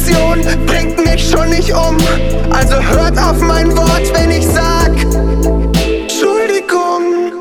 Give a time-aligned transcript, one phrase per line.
[0.00, 1.96] Selbstreflexion bringt mich schon nicht um.
[2.50, 4.92] Also hört auf mein Wort, wenn ich sag,
[5.84, 7.32] Entschuldigung.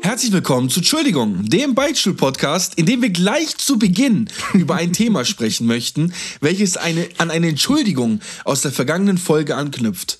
[0.00, 5.24] Herzlich willkommen zu Entschuldigung, dem Beichtstuhl-Podcast, in dem wir gleich zu Beginn über ein Thema
[5.24, 10.18] sprechen möchten, welches eine, an eine Entschuldigung aus der vergangenen Folge anknüpft.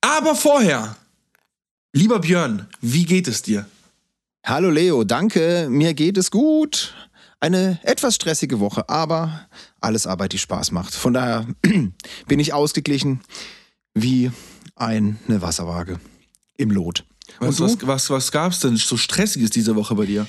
[0.00, 0.96] Aber vorher,
[1.92, 3.66] lieber Björn, wie geht es dir?
[4.44, 6.94] Hallo Leo, danke, mir geht es gut.
[7.42, 9.48] Eine etwas stressige Woche, aber
[9.80, 10.94] alles Arbeit, die Spaß macht.
[10.94, 11.46] Von daher
[12.26, 13.20] bin ich ausgeglichen
[13.94, 14.30] wie
[14.76, 16.00] eine Wasserwaage
[16.56, 17.04] im Lot.
[17.38, 20.26] Was, Und was, was, was gab's denn so Stressiges diese Woche bei dir?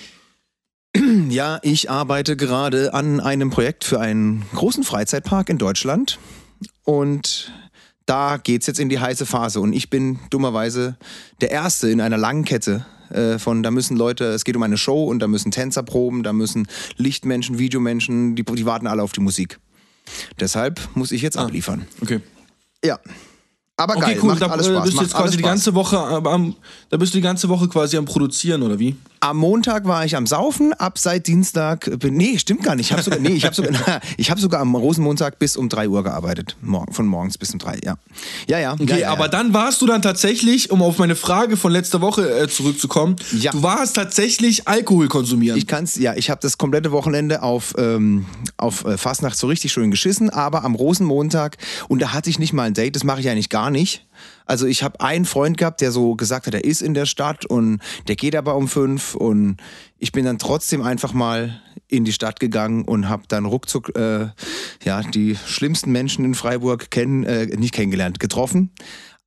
[1.29, 6.19] Ja, ich arbeite gerade an einem Projekt für einen großen Freizeitpark in Deutschland.
[6.83, 7.53] Und
[8.05, 9.61] da geht's jetzt in die heiße Phase.
[9.61, 10.97] Und ich bin dummerweise
[11.39, 14.77] der Erste in einer langen Kette äh, von, da müssen Leute, es geht um eine
[14.77, 16.67] Show und da müssen Tänzer proben, da müssen
[16.97, 19.59] Lichtmenschen, Videomenschen, die, die warten alle auf die Musik.
[20.39, 21.85] Deshalb muss ich jetzt abliefern.
[22.01, 22.19] Okay.
[22.83, 22.99] Ja.
[23.77, 24.27] Aber Okay, geil, cool.
[24.29, 24.83] macht Da alles äh, Spaß.
[24.83, 26.55] bist du jetzt quasi die ganze Woche am,
[26.89, 28.95] da bist du die ganze Woche quasi am Produzieren, oder wie?
[29.23, 32.87] Am Montag war ich am Saufen, ab seit Dienstag bin, nee, stimmt gar nicht.
[32.87, 33.71] Ich habe sogar, nee, ich habe sogar,
[34.17, 36.57] ich habe sogar am Rosenmontag bis um 3 Uhr gearbeitet.
[36.63, 37.97] Morgen, von morgens bis um 3, ja.
[38.47, 38.73] Ja, ja.
[38.73, 39.27] Okay, ja, ja, aber ja.
[39.27, 43.51] dann warst du dann tatsächlich, um auf meine Frage von letzter Woche äh, zurückzukommen, Ja.
[43.51, 45.55] du warst tatsächlich Alkohol konsumieren.
[45.55, 48.25] Ich kann's, ja, ich habe das komplette Wochenende auf, ähm,
[48.57, 51.57] auf äh, Fastnacht so richtig schön geschissen, aber am Rosenmontag,
[51.89, 54.03] und da hatte ich nicht mal ein Date, das mache ich eigentlich gar nicht.
[54.45, 57.45] Also ich habe einen Freund gehabt, der so gesagt hat, er ist in der Stadt
[57.45, 59.57] und der geht aber um fünf und
[59.97, 64.29] ich bin dann trotzdem einfach mal in die Stadt gegangen und habe dann ruckzuck äh,
[64.83, 68.71] ja, die schlimmsten Menschen in Freiburg kennen, äh, nicht kennengelernt, getroffen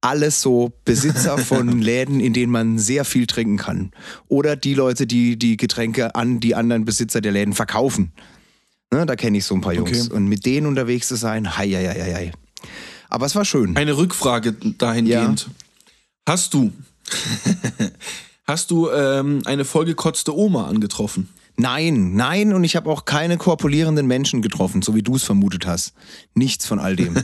[0.04, 3.90] alles so Besitzer von Läden, in denen man sehr viel trinken kann.
[4.28, 8.12] Oder die Leute, die die Getränke an die anderen Besitzer der Läden verkaufen.
[8.92, 10.06] Ne, da kenne ich so ein paar Jungs.
[10.06, 10.16] Okay.
[10.16, 12.32] Und mit denen unterwegs zu sein, hei, hei, hei, hei.
[13.14, 13.76] Aber es war schön.
[13.76, 15.48] Eine Rückfrage dahingehend.
[16.28, 16.72] Hast du,
[18.44, 21.28] hast du ähm, eine vollgekotzte Oma angetroffen?
[21.56, 25.64] Nein, nein, und ich habe auch keine korpulierenden Menschen getroffen, so wie du es vermutet
[25.64, 25.92] hast.
[26.34, 27.14] Nichts von all dem.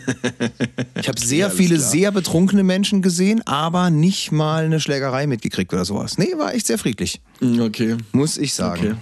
[0.94, 1.88] Ich habe sehr alles viele klar.
[1.90, 6.16] sehr betrunkene Menschen gesehen, aber nicht mal eine Schlägerei mitgekriegt oder sowas.
[6.18, 7.96] Nee, war echt sehr friedlich, Mm, Okay.
[8.12, 8.80] muss ich sagen.
[8.80, 8.94] Okay.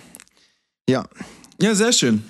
[0.88, 1.06] Ja,
[1.60, 2.22] Ja, sehr schön.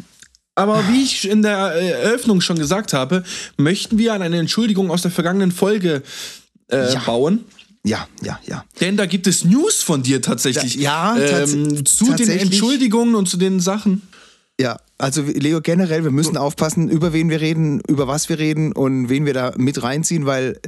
[0.59, 3.23] Aber wie ich in der äh, Eröffnung schon gesagt habe,
[3.57, 6.03] möchten wir an eine Entschuldigung aus der vergangenen Folge
[6.71, 7.01] äh, Ja.
[7.07, 7.45] bauen.
[7.85, 8.65] ja, ja, ja.
[8.81, 10.75] Denn da gibt es News von dir tatsächlich.
[10.75, 12.43] Ja, ja, tats- ähm, zu den tatsächlich.
[12.43, 14.03] Entschuldigungen und zu den Sachen.
[14.61, 18.73] Ja, also Leo, generell, wir müssen aufpassen, über wen wir reden, über was wir reden
[18.73, 20.59] und wen wir da mit reinziehen, weil,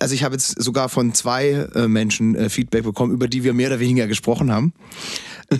[0.00, 3.54] also ich habe jetzt sogar von zwei äh, Menschen äh, Feedback bekommen, über die wir
[3.54, 4.74] mehr oder weniger gesprochen haben.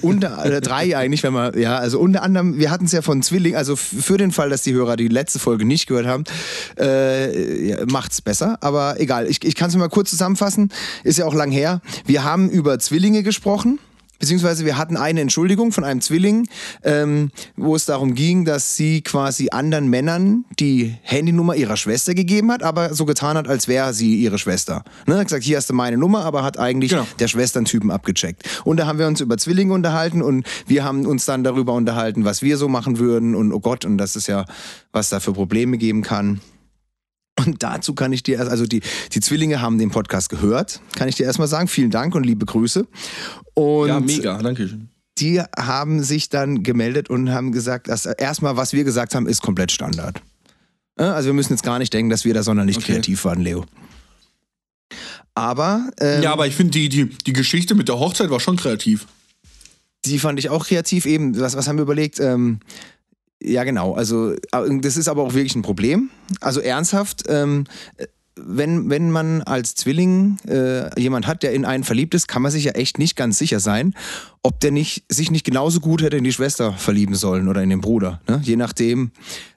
[0.00, 3.22] Unter äh, drei eigentlich, wenn man, ja, also unter anderem, wir hatten es ja von
[3.22, 6.24] Zwilling, also für den Fall, dass die Hörer die letzte Folge nicht gehört haben,
[6.78, 8.58] äh, ja, macht's besser.
[8.60, 10.70] Aber egal, ich, ich kann es mal kurz zusammenfassen,
[11.04, 11.80] ist ja auch lang her.
[12.06, 13.78] Wir haben über Zwillinge gesprochen.
[14.22, 16.46] Beziehungsweise wir hatten eine Entschuldigung von einem Zwilling,
[16.84, 22.52] ähm, wo es darum ging, dass sie quasi anderen Männern die Handynummer ihrer Schwester gegeben
[22.52, 24.84] hat, aber so getan hat, als wäre sie ihre Schwester.
[25.08, 25.16] Ne?
[25.16, 27.04] Hat gesagt, hier hast du meine Nummer, aber hat eigentlich Genau.
[27.18, 28.44] der Schwesterntypen abgecheckt.
[28.62, 32.24] Und da haben wir uns über Zwillinge unterhalten und wir haben uns dann darüber unterhalten,
[32.24, 34.44] was wir so machen würden und oh Gott, und das ist ja,
[34.92, 36.40] was da für Probleme geben kann.
[37.46, 38.80] Und dazu kann ich dir erst, also die,
[39.12, 41.68] die Zwillinge haben den Podcast gehört, kann ich dir erstmal sagen.
[41.68, 42.86] Vielen Dank und liebe Grüße.
[43.54, 44.88] Und ja, mega, danke schön.
[45.18, 49.42] die haben sich dann gemeldet und haben gesagt, dass erstmal, was wir gesagt haben, ist
[49.42, 50.20] komplett Standard.
[50.96, 52.92] Also wir müssen jetzt gar nicht denken, dass wir da sonderlich Okay.
[52.92, 53.64] kreativ waren, Leo.
[55.34, 58.56] Aber, ähm, Ja, aber ich finde, die, die, die Geschichte mit der Hochzeit war schon
[58.56, 59.06] kreativ.
[60.04, 61.06] die fand ich auch kreativ.
[61.06, 62.18] Eben, was, was haben wir überlegt?
[62.20, 62.58] Ähm,
[63.44, 63.94] ja, genau.
[63.94, 66.10] Also, das ist aber auch wirklich ein Problem.
[66.40, 67.64] Also ernsthaft, ähm,
[68.34, 72.50] wenn, wenn man als Zwilling äh, jemand hat, der in einen verliebt ist, kann man
[72.50, 73.94] sich ja echt nicht ganz sicher sein,
[74.42, 77.68] ob der nicht, sich nicht genauso gut hätte in die Schwester verlieben sollen oder in
[77.68, 78.20] den Bruder.
[78.26, 78.40] Ne?
[78.42, 79.10] Je nachdem,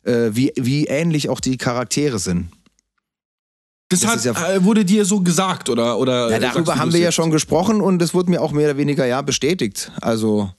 [0.04, 2.50] äh, wie, wie ähnlich auch die Charaktere sind.
[3.90, 5.98] Das, Das hat, ja- äh, wurde dir so gesagt, oder?
[5.98, 8.78] oder Ja, darüber haben wir ja schon gesprochen und es wurde mir auch mehr oder
[8.78, 9.92] weniger ja bestätigt.
[10.02, 10.52] Also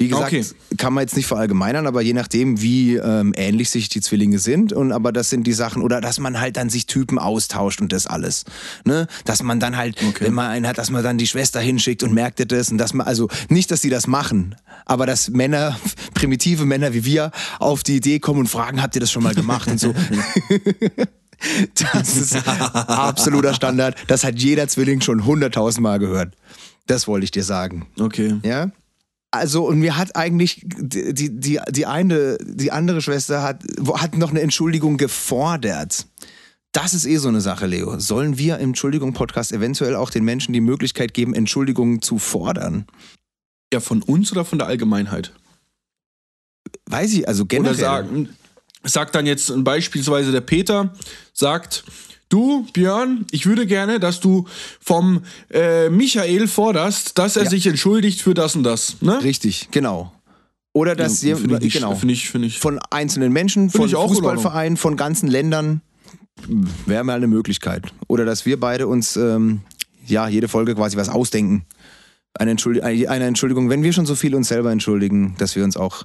[0.00, 0.44] Wie gesagt, Okay.
[0.76, 4.72] kann man jetzt nicht verallgemeinern, aber je nachdem, wie ähm, ähnlich sich die Zwillinge sind.
[4.72, 7.92] Und aber das sind die Sachen, oder dass man halt dann sich Typen austauscht und
[7.92, 8.44] das alles.
[8.84, 9.08] Ne?
[9.24, 12.14] Dass man dann halt, wenn man einen hat, dass man dann die Schwester hinschickt und
[12.14, 14.54] merkt das und dass man, also nicht, dass sie das machen,
[14.86, 15.76] aber dass Männer,
[16.14, 19.34] primitive Männer wie wir, auf die Idee kommen und fragen, habt ihr das schon mal
[19.34, 19.94] gemacht und so.
[21.92, 22.34] Das ist
[22.74, 23.96] absoluter Standard.
[24.08, 26.34] Das hat jeder Zwilling schon hunderttausend Mal gehört.
[26.86, 27.86] Das wollte ich dir sagen.
[27.98, 28.38] Okay.
[28.42, 28.72] Ja.
[29.30, 33.62] Also, und mir hat eigentlich die, die, die, eine, die andere Schwester hat,
[33.94, 36.06] hat noch eine Entschuldigung gefordert.
[36.72, 37.98] Das ist eh so eine Sache, Leo.
[37.98, 42.86] Sollen wir im Entschuldigung-Podcast eventuell auch den Menschen die Möglichkeit geben, Entschuldigungen zu fordern?
[43.72, 45.32] Ja, von uns oder von der Allgemeinheit?
[46.86, 47.74] Weiß ich, also generell.
[47.74, 48.28] Oder sagen,
[48.82, 50.94] sagt dann jetzt beispielsweise der Peter,
[51.32, 51.84] sagt,
[52.28, 54.46] du Björn, ich würde gerne, dass du
[54.80, 57.50] vom äh, Michael forderst, dass er Ja.
[57.50, 58.96] sich entschuldigt für das und das.
[59.00, 59.22] Ne?
[59.22, 60.12] Richtig, genau.
[60.72, 62.58] Oder dass Ja, nicht- genau, finde ich, finde ich.
[62.58, 65.80] von einzelnen Menschen, von auch in Fußballvereinen, von ganzen Ländern,
[66.86, 67.86] wäre mal eine Möglichkeit.
[68.06, 69.62] Oder dass wir beide uns, ähm,
[70.06, 71.64] ja, jede Folge quasi was ausdenken.
[72.34, 75.76] Eine, Entschuldi eine Entschuldigung, wenn wir schon so viel uns selber entschuldigen, dass wir uns
[75.76, 76.04] auch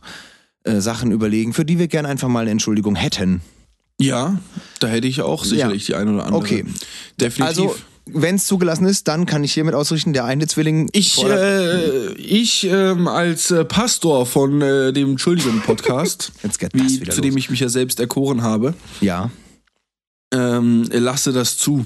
[0.63, 3.41] äh, Sachen überlegen, für die wir gerne einfach mal eine Entschuldigung hätten.
[4.03, 4.38] Ja,
[4.79, 6.41] da hätte ich auch sicherlich die eine oder andere.
[6.41, 6.65] Okay.
[7.19, 7.45] Definitiv.
[7.45, 10.89] Also, wenn es zugelassen ist, dann kann ich hiermit ausrichten, der eine Zwilling.
[10.91, 16.33] ich, äh, ich ähm, als äh, Pastor von äh, dem Entschuldigung-Podcast,
[17.09, 19.31] zu dem ich mich ja selbst erkoren habe, ja.
[20.33, 21.85] ähm, lasse das zu.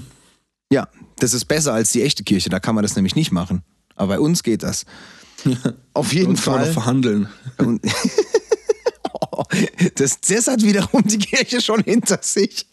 [0.72, 0.88] Ja,
[1.20, 3.62] das ist besser als die echte Kirche, da kann man das nämlich nicht machen.
[3.94, 4.86] Aber bei uns geht das.
[5.94, 6.72] Auf jeden Uns kann man Fall.
[6.72, 7.28] verhandeln.
[9.94, 12.66] Das, das hat wiederum die Kirche schon hinter sich.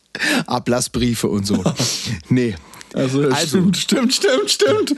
[0.47, 1.63] Ablassbriefe und so.
[2.29, 2.55] Nee.
[2.93, 4.95] Also, Also- stimmt, stimmt, stimmt, stimmt.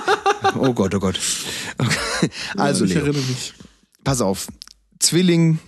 [0.58, 1.18] Oh Gott, oh Gott.
[1.78, 2.30] Okay.
[2.56, 3.54] Also, ich Leo, erinnere mich.
[4.04, 4.46] pass auf.
[5.00, 5.58] Zwilling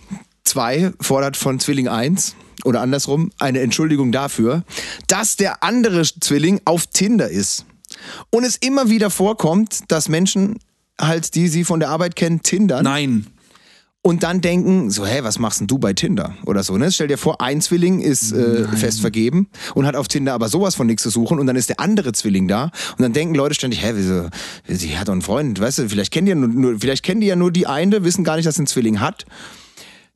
[0.45, 4.63] 2 fordert von Zwilling 1 oder andersrum eine Entschuldigung dafür,
[5.07, 7.65] dass der andere Zwilling auf Tinder ist.
[8.31, 10.57] Und es immer wieder vorkommt, dass Menschen
[10.99, 12.83] halt, die sie von der Arbeit kennen, Tindern.
[12.83, 13.27] Nein.
[14.07, 16.33] Und dann denken, so, hä, was machst denn du bei Tinder?
[16.45, 16.89] Oder so, ne?
[16.93, 20.75] Stell dir vor, ein Zwilling ist äh, fest vergeben und hat auf Tinder aber sowas
[20.75, 23.53] von nichts zu suchen und dann ist der andere Zwilling da und dann denken Leute
[23.53, 24.29] ständig, hä, wieso,
[24.65, 27.19] sie hat doch einen Freund, weißt du, vielleicht kennen die ja nur, nur, vielleicht kennen
[27.19, 29.25] die ja nur die eine, wissen gar nicht, dass sie einen Zwilling hat.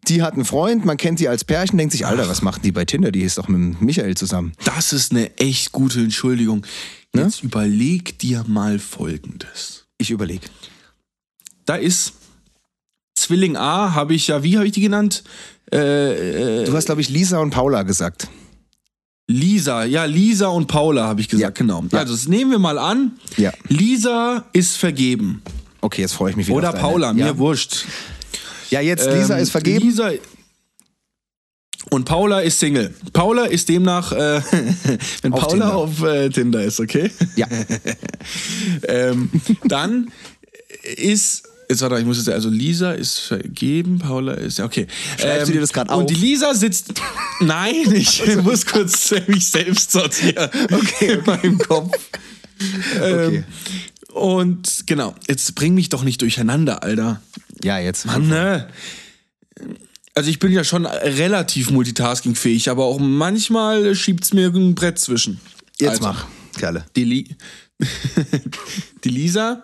[0.07, 2.71] Die hat einen Freund, man kennt die als Pärchen, denkt sich, Alter, was machen die
[2.71, 3.11] bei Tinder?
[3.11, 4.53] Die ist doch mit Michael zusammen.
[4.63, 6.65] Das ist eine echt gute Entschuldigung.
[7.13, 7.23] Ne?
[7.23, 9.85] Jetzt überleg dir mal Folgendes.
[9.97, 10.47] Ich überlege.
[11.65, 12.13] Da ist
[13.21, 15.23] Zwilling A, habe ich ja, wie habe ich die genannt?
[15.73, 18.27] Äh, äh, Du hast, glaube ich, Lisa und Paula gesagt.
[19.27, 21.49] Lisa, ja, Lisa und Paula habe ich gesagt, Ja.
[21.51, 21.85] genau.
[21.91, 21.99] Ja.
[21.99, 23.13] Also, das nehmen wir mal an.
[23.37, 23.53] Ja.
[23.69, 25.41] Lisa ist vergeben.
[25.79, 26.57] Okay, jetzt freue ich mich wieder.
[26.57, 27.37] Oder Paula, mir ja.
[27.37, 27.85] wurscht.
[28.69, 29.85] ja, jetzt Lisa Ähm, ist vergeben.
[29.87, 30.11] Lisa
[31.89, 32.93] und Paula ist Single.
[33.13, 34.41] Paula ist demnach, äh,
[35.21, 35.75] wenn Auf Paula Tinder.
[35.75, 37.09] auf äh, Tinder ist, okay?
[37.35, 37.47] Ja.
[38.87, 39.29] ähm,
[39.65, 40.11] dann
[40.97, 41.43] ist.
[41.71, 44.87] Jetzt warte, ich muss jetzt, also Lisa ist vergeben, Paula ist, ja, okay.
[45.17, 46.01] Schreibst du dir das grad auf?
[46.01, 46.95] Und die Lisa sitzt,
[47.39, 50.49] nein, ich muss kurz mich selbst sortieren.
[50.69, 51.13] Okay.
[51.13, 51.97] In meinem Kopf.
[52.97, 53.37] Okay.
[53.37, 53.43] Ähm,
[54.11, 57.21] und genau, jetzt bring mich doch nicht durcheinander, Alter.
[57.63, 58.05] Ja, jetzt.
[58.05, 58.67] Mann, ne?
[60.13, 65.39] Also ich bin ja schon relativ multitaskingfähig, aber auch manchmal schiebt's mir ein Brett zwischen.
[65.79, 66.25] Jetzt Also, mach,
[66.57, 66.83] Kerle.
[66.97, 67.35] Die, Li
[69.05, 69.63] die Lisa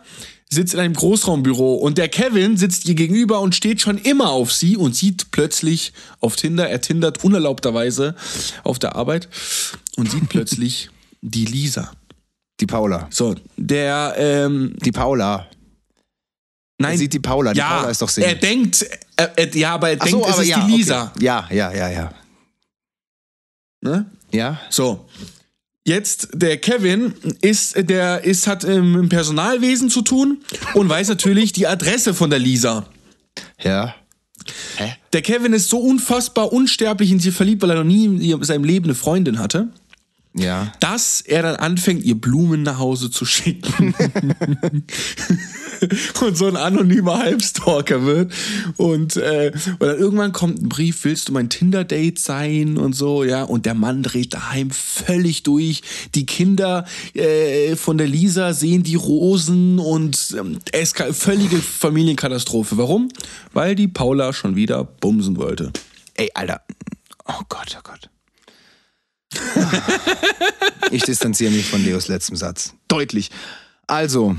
[0.49, 4.53] sitzt in einem Großraumbüro und der Kevin sitzt ihr gegenüber und steht schon immer auf
[4.53, 8.15] sie und sieht plötzlich auf Tinder, er tindert unerlaubterweise
[8.63, 9.27] auf der Arbeit
[9.97, 10.89] und sieht plötzlich
[11.21, 11.91] die Lisa.
[12.59, 13.07] Die Paula.
[13.11, 15.47] So, der, ähm, Die Paula.
[16.79, 16.93] nein.
[16.93, 17.53] Er sieht die Paula.
[17.53, 18.29] Die ja, Paula ist doch Single.
[18.31, 18.85] er denkt,
[19.15, 21.11] er, er, ja, aber er Ach denkt, so, es aber ist ja, die Lisa.
[21.15, 21.25] Okay.
[21.25, 22.13] Ja, ja, ja, ja.
[23.81, 24.09] Ne?
[24.31, 24.59] Ja?
[24.69, 25.07] So.
[25.87, 30.39] Jetzt, der Kevin ist, der ist, hat ähm, im Personalwesen zu tun
[30.73, 32.85] und weiß natürlich die Adresse von der Lisa.
[33.63, 33.95] Ja.
[34.75, 34.95] Hä?
[35.13, 38.65] Der Kevin ist so unfassbar unsterblich in sie verliebt, weil er noch nie in seinem
[38.65, 39.69] Leben eine Freundin hatte,
[40.35, 40.73] Ja.
[40.81, 43.95] dass er dann anfängt, ihr Blumen nach Hause zu schicken.
[46.21, 48.33] und so ein anonymer Halbstalker wird.
[48.77, 53.23] Und, äh, und dann irgendwann kommt ein Brief, willst du mein Tinder-Date sein und so,
[53.23, 53.43] ja.
[53.43, 55.81] Und der Mann dreht daheim völlig durch.
[56.15, 62.77] Die Kinder äh, von der Lisa sehen die Rosen und ähm, es ist völlige Familienkatastrophe.
[62.77, 63.09] Warum?
[63.53, 65.71] Weil die Paula schon wieder bumsen wollte.
[66.15, 66.61] Ey, Alter.
[67.25, 68.09] Oh Gott, oh Gott.
[70.91, 72.73] Ich distanziere mich von Leos letztem Satz.
[72.87, 73.29] Deutlich.
[73.87, 74.35] Also,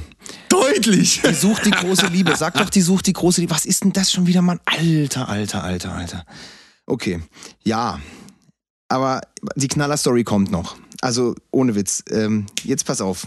[0.49, 1.23] Deutlich.
[1.27, 2.37] Die sucht die große Liebe.
[2.37, 3.53] Sag doch, die sucht die große Liebe.
[3.55, 4.61] Was ist denn das schon wieder, Mann?
[4.67, 6.25] Alter, alter, alter, alter.
[6.87, 7.21] Okay,
[7.65, 7.99] ja.
[8.89, 9.21] Aber
[9.57, 10.77] die Knaller-Story kommt noch.
[11.01, 12.03] Also, ohne Witz.
[12.11, 13.27] Ähm, jetzt pass auf.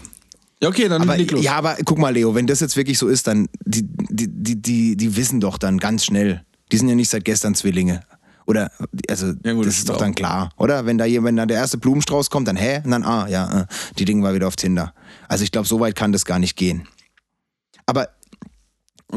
[0.60, 1.42] Ja, okay, dann Aber, leg los.
[1.42, 4.62] ja, aber guck mal, Leo, wenn das jetzt wirklich so ist, dann, die, die, die,
[4.62, 6.44] die, die wissen doch dann ganz schnell.
[6.70, 8.04] Die sind ja nicht seit gestern Zwillinge.
[8.46, 8.70] Oder,
[9.08, 10.84] also, Ja, gut, das das ist doch dann klar, oder?
[10.86, 12.80] Wenn da, hier- wenn da der erste Blumenstrauß kommt, dann hä?
[12.84, 13.66] Und dann, ah, ja, äh,
[13.98, 14.94] die Dinge war wieder auf Tinder.
[15.28, 16.86] Also, ich glaube, so weit kann das gar nicht gehen.
[17.86, 18.08] Aber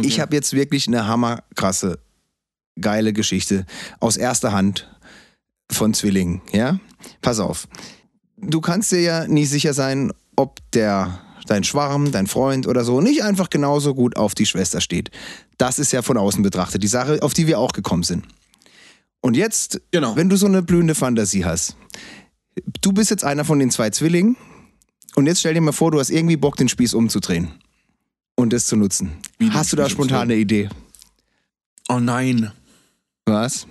[0.02, 2.00] ich habe jetzt wirklich eine hammerkrasse,
[2.80, 3.66] geile Geschichte
[4.00, 4.90] aus erster Hand
[5.72, 6.80] von Zwillingen, ja?
[7.22, 7.68] Pass auf.
[8.38, 13.02] Du kannst dir ja nie sicher sein, ob der dein Schwarm, dein Freund oder so
[13.02, 15.12] nicht einfach genauso gut auf die Schwester steht.
[15.58, 18.26] Das ist ja von außen betrachtet die Sache, auf die wir auch gekommen sind.
[19.26, 20.16] Und jetzt, Genau.
[20.16, 21.76] wenn du so eine blühende Fantasie hast,
[22.82, 24.36] du bist jetzt einer von den zwei Zwillingen
[25.16, 27.48] und jetzt stell dir mal vor, du hast irgendwie Bock, den Spieß umzudrehen
[28.36, 29.14] und das zu nutzen.
[29.40, 30.70] Wie Hast du da spontan eine Idee?
[31.90, 32.52] Oh nein.
[33.26, 33.66] Was?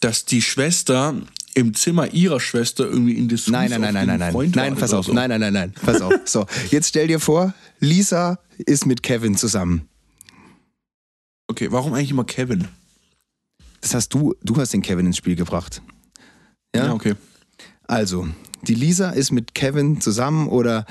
[0.00, 1.14] Dass die Schwester
[1.54, 4.32] im Zimmer ihrer Schwester irgendwie in Dessous Nein, nein, nein, nein, nein, nein.
[4.32, 5.06] Freund Nein, pass auf.
[5.06, 5.14] so.
[5.14, 5.72] Nein, nein, nein, nein.
[5.72, 6.12] Pass auf.
[6.26, 9.88] So, jetzt stell dir vor, Lisa ist mit Kevin zusammen.
[11.46, 12.68] Okay, warum eigentlich immer Kevin?
[13.82, 15.82] Das hast du, du hast den Kevin ins Spiel gebracht.
[16.74, 16.94] Ja?
[16.94, 17.14] okay.
[17.86, 18.26] Also,
[18.62, 20.86] die Lisa ist mit Kevin zusammen oder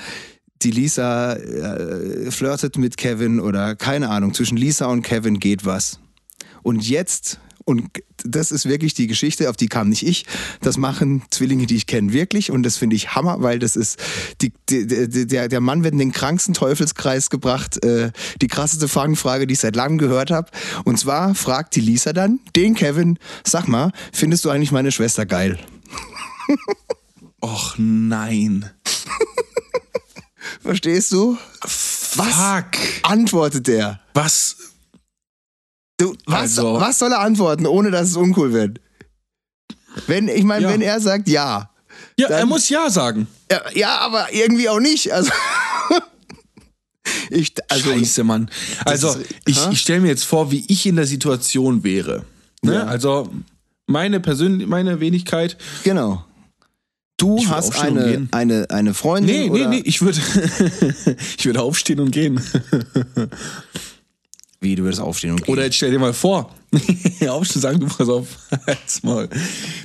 [0.62, 5.98] die Lisa äh, flirtet mit Kevin oder keine Ahnung, zwischen Lisa und Kevin geht was.
[6.62, 7.88] Und jetzt, und
[8.24, 10.26] das ist wirklich die Geschichte, auf die kam nicht ich,
[10.60, 13.98] das machen Zwillinge, die ich kenne, wirklich und das finde ich Hammer, weil das ist,
[14.40, 14.86] die, die,
[15.26, 19.60] der, der Mann wird in den kranksten Teufelskreis gebracht, äh, die krasseste Fangfrage, die ich
[19.60, 20.50] seit langem gehört habe.
[20.84, 25.26] Und zwar fragt die Lisa dann den Kevin, sag mal, findest du eigentlich meine Schwester
[25.26, 25.58] geil?
[27.40, 28.70] Och nein.
[30.62, 31.36] Verstehst du?
[31.60, 32.78] Was Fuck.
[33.02, 34.00] antwortet der?
[34.14, 34.56] Was?
[36.02, 38.80] Du, was, Also- was soll er antworten, ohne dass es uncool wird?
[40.06, 40.72] Wenn, ich meine, Ja.
[40.72, 41.70] wenn er sagt ja.
[42.18, 43.26] Ja, er Dann- muss ja sagen.
[43.50, 43.60] ja.
[43.74, 45.12] Ja, aber irgendwie auch nicht.
[45.12, 45.30] Also,
[47.30, 48.50] ich, also Scheiße, Mann.
[48.84, 52.24] Also, ist- ich, ich stelle mir jetzt vor, wie ich in der Situation wäre.
[52.62, 52.74] Ne?
[52.74, 52.84] Ja.
[52.84, 53.30] Also,
[53.86, 55.56] meine Persön meine Wenigkeit.
[55.84, 56.24] genau.
[57.18, 59.36] Du Ich würd hast eine, eine, eine Freundin.
[59.36, 60.18] Nee, nee, oder, nee, ich würde
[61.38, 62.40] ich würde aufstehen und gehen.
[64.62, 65.52] Wie, du würdest aufstehen und gehen.
[65.52, 66.54] Oder jetzt stell dir mal vor,
[67.28, 68.26] aufstehen sagen, du pass auf,
[68.66, 69.28] halt's mal.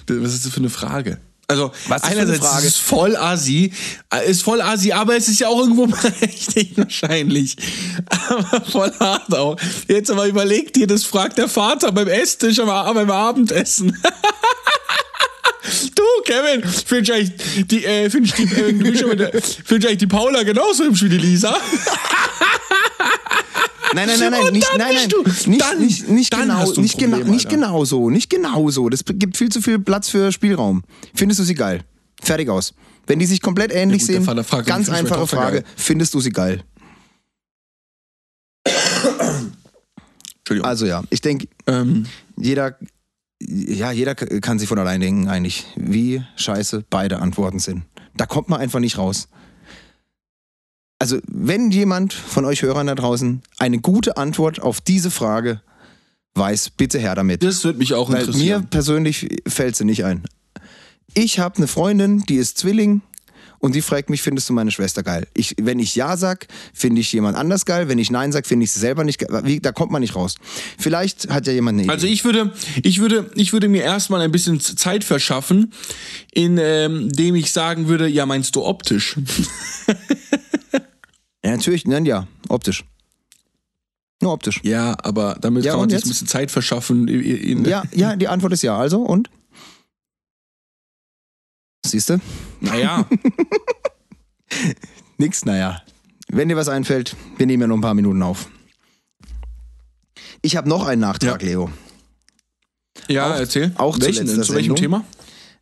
[0.08, 1.20] Was ist das für eine Frage?
[1.50, 2.68] Also, Was ist einerseits Frage?
[2.68, 3.72] ist es voll assi,
[4.14, 7.56] äh, ist voll assi, aber es ist ja auch irgendwo berechtigt wahrscheinlich.
[8.30, 9.56] Aber voll hart auch.
[9.88, 13.98] Jetzt aber überleg dir, das fragt der Vater beim Esstisch am, Ab- beim Abendessen.
[15.96, 19.70] Du, Kevin, findest eigentlich die, äh, findest die, äh, du bist schon mit der, findest
[19.70, 21.56] du eigentlich die Paula genauso hübsch wie die Lisa?
[23.94, 26.98] Nein, nein, nein, nein, nicht, nein, nein, du- nicht, dann- nicht, nicht dann genau, nicht,
[26.98, 27.56] genau, Problem, nicht Alter.
[27.58, 28.90] genau so, nicht genau so.
[28.90, 30.84] Das gibt viel zu viel Platz für Spielraum.
[31.16, 31.84] Findest du sie geil?
[32.22, 32.74] Fertig aus.
[33.06, 36.20] Wenn die sich komplett ähnlich gut, der sehen, Vater fragt, ganz einfache Frage, findest du
[36.20, 36.64] sie geil?
[40.40, 40.70] Entschuldigung.
[40.70, 42.06] Also ja, ich denke, ähm,
[42.38, 42.78] jeder,
[43.42, 47.84] ja, jeder kann sich von allein denken eigentlich, wie scheiße beide Antworten sind.
[48.16, 49.28] Da kommt man einfach nicht raus.
[51.00, 55.62] Also, wenn jemand von euch Hörern da draußen eine gute Antwort auf diese Frage
[56.34, 57.44] weiß, bitte her damit.
[57.44, 58.68] das würde mich auch Weil mir interessieren.
[58.70, 60.24] persönlich fällt sie nicht ein.
[61.14, 63.02] Ich habe eine Freundin, die ist Zwilling
[63.60, 65.28] und die fragt mich, findest du meine Schwester geil?
[65.34, 67.90] Ich, wenn ich ja sag, finde ich jemand anders geil.
[67.90, 69.42] Wenn ich nein sag, finde ich sie selber nicht geil.
[69.46, 70.36] Wie, da kommt man nicht raus.
[70.78, 71.92] Vielleicht hat ja jemand eine Idee.
[71.92, 75.74] Also ich würde, ich würde, ich würde mir erstmal ein bisschen Zeit verschaffen,
[76.32, 79.18] indem ich sagen würde, ja, meinst du optisch?
[81.48, 82.84] ja, natürlich, nein, ja, optisch.
[84.22, 84.60] Nur optisch.
[84.64, 86.08] Ja, aber damit Ja, kann man sich jetzt?
[86.08, 87.08] ein bisschen Zeit verschaffen.
[87.66, 88.78] Ja, ja, die Antwort ist ja.
[88.78, 89.30] Also und?
[91.86, 92.20] Siehst du?
[92.60, 93.06] Naja,
[95.18, 95.82] Nix, naja.
[96.30, 98.50] Wenn dir was einfällt, wir nehmen ja noch ein paar Minuten auf.
[100.42, 101.48] Ich habe noch einen Nachtrag, Ja.
[101.48, 101.72] Leo.
[103.08, 103.72] ja, Auch- erzähl.
[103.78, 104.76] auch zu Welchen, zu welchem.
[104.76, 105.06] Thema?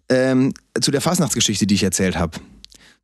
[0.10, 2.40] Ähm, zu der Fastnachtsgeschichte, die ich erzählt habe.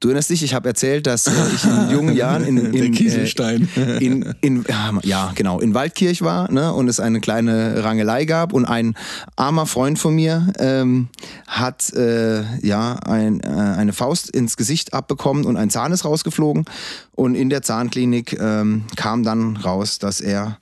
[0.02, 2.84] Du erinnerst dich, ich habe erzählt, dass äh, ich in jungen Jahren in, in, Der
[2.86, 3.70] äh, Kieselstein.
[4.00, 4.66] in, in,
[5.04, 8.96] ja, genau, in Waldkirch war ne, und es eine kleine Rangelei gab und ein
[9.36, 11.10] armer Freund von mir ähm,
[11.46, 16.66] hat äh, ja ein, äh, eine Faust ins Gesicht abbekommen und ein Zahn ist rausgeflogen
[17.12, 20.58] und in der Zahnklinik ähm, kam dann raus, dass er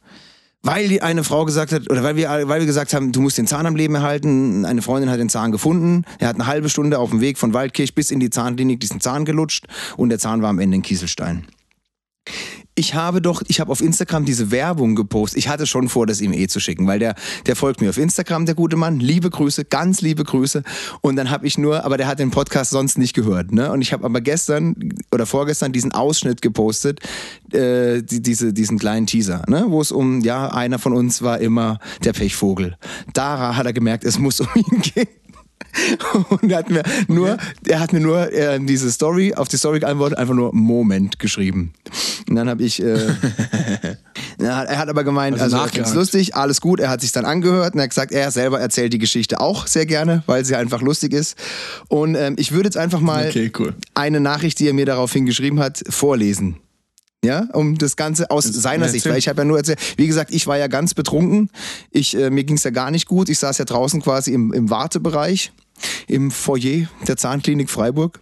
[0.62, 3.48] weil eine Frau gesagt hat, oder weil wir, weil wir gesagt haben, du musst den
[3.48, 4.66] Zahn am Leben erhalten.
[4.66, 6.04] Eine Freundin hat den Zahn gefunden.
[6.20, 9.00] Er hat eine halbe Stunde auf dem Weg von Waldkirch bis in die Zahnklinik diesen
[9.00, 11.48] Zahn gelutscht und der Zahn war am Ende in Kieselstein.
[12.80, 15.38] Ich habe doch, ich habe auf Instagram diese Werbung gepostet.
[15.38, 17.14] Ich hatte schon vor, das ihm eh zu schicken, weil der,
[17.46, 19.02] der folgt mir auf Instagram, der gute Mann.
[19.02, 20.64] Liebe Grüße, ganz liebe Grüße.
[21.02, 23.52] Und dann habe ich nur, aber der hat den Podcast sonst nicht gehört.
[23.52, 23.70] Ne?
[23.70, 27.02] Und ich habe aber gestern oder vorgestern diesen Ausschnitt gepostet,
[27.52, 29.66] äh, die, diese, diesen kleinen Teaser, ne?
[29.68, 32.78] wo es um, ja, einer von uns war immer der Pechvogel.
[33.12, 35.19] Da hat er gemerkt, es muss um ihn gehen.
[36.30, 39.80] Und er hat mir nur, er hat mir nur äh, diese Story, auf die Story
[39.80, 41.74] geantwortet, einfach nur Moment geschrieben.
[42.28, 42.98] Und dann habe ich, äh,
[44.42, 45.96] ja, er hat aber gemeint, Also also, nachgehakt.
[45.96, 48.94] lustig, alles gut, er hat sich dann angehört und er hat gesagt, er selber erzählt
[48.94, 51.36] die Geschichte auch sehr gerne, weil sie einfach lustig ist.
[51.88, 53.74] Und ähm, ich würde jetzt einfach mal Okay, cool.
[53.94, 56.58] eine Nachricht, die er mir daraufhin geschrieben hat, vorlesen.
[57.22, 58.94] Ja, um das Ganze aus seiner erzähl.
[59.02, 61.50] Sicht, weil ich habe ja nur erzählt, wie gesagt, ich war ja ganz betrunken,
[61.92, 64.54] ich, äh, mir ging es ja gar nicht gut, ich saß ja draußen quasi im,
[64.54, 65.52] im Wartebereich,
[66.08, 68.20] im Foyer der Zahnklinik Freiburg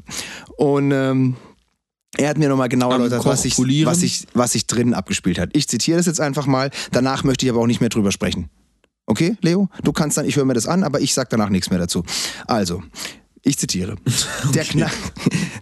[0.57, 1.35] und ähm,
[2.17, 5.49] er hat mir nochmal genau erläutert, was sich, was, sich, was sich drinnen abgespielt hat.
[5.53, 8.49] Ich zitiere das jetzt einfach mal, danach möchte ich aber auch nicht mehr drüber sprechen.
[9.05, 9.69] Okay, Leo?
[9.83, 12.03] Du kannst dann, ich höre mir das an, aber ich sag danach nichts mehr dazu.
[12.45, 12.83] Also,
[13.43, 13.95] ich zitiere.
[14.53, 14.91] Der, Knall,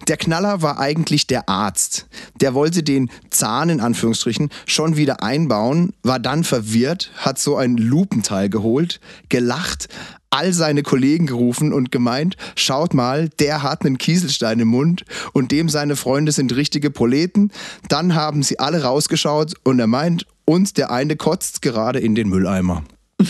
[0.08, 2.08] der Knaller war eigentlich der Arzt.
[2.40, 7.78] Der wollte den Zahn in Anführungsstrichen schon wieder einbauen, war dann verwirrt, hat so ein
[7.78, 9.88] Lupenteil geholt, gelacht,
[10.30, 15.52] all seine Kollegen gerufen und gemeint, schaut mal, der hat einen Kieselstein im Mund und
[15.52, 17.52] dem seine Freunde sind richtige Proleten.
[17.88, 22.30] Dann haben sie alle rausgeschaut und er meint, und der eine kotzt gerade in den
[22.30, 22.84] Mülleimer.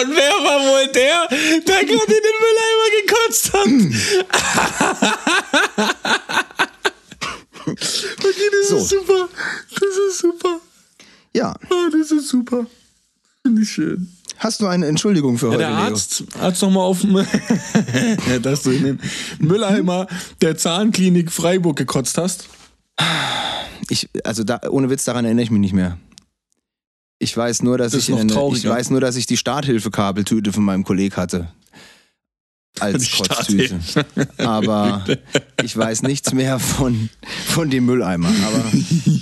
[0.00, 3.68] Und wer war wohl der, der gerade in den Mülleimer gekotzt hat?
[7.66, 8.76] okay, das So.
[8.76, 9.28] ist super.
[9.70, 10.60] Das ist super.
[11.34, 12.66] Ja, Oh, das ist super.
[13.42, 14.08] Finde ich schön.
[14.38, 15.78] hast du eine Entschuldigung für heute, Der Leo?
[15.78, 17.14] Arzt hat noch mal auf dem,
[18.42, 19.00] dass du in den
[19.38, 20.06] Mülleimer
[20.40, 22.48] der Zahnklinik Freiburg gekotzt hast.
[23.90, 25.98] Ich, also da, ohne Witz, daran erinnere ich mich nicht mehr.
[27.18, 30.64] Ich weiß nur, dass Das ich eine, ich weiß nur, dass ich die Starthilfekabeltüte von
[30.64, 31.48] meinem Kollegen hatte.
[32.80, 33.78] Als Kotztüte.
[34.38, 35.04] Aber
[35.62, 37.08] ich weiß nichts mehr von,
[37.46, 38.28] von dem Mülleimer.
[38.28, 38.64] Aber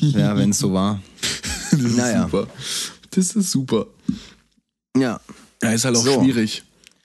[0.00, 1.02] ja, wenn es so war.
[1.70, 2.22] Das ist Naja.
[2.24, 2.46] super.
[3.10, 3.86] Das ist super.
[4.96, 5.20] Ja.
[5.62, 6.22] Ja, ist halt auch So.
[6.22, 6.62] schwierig.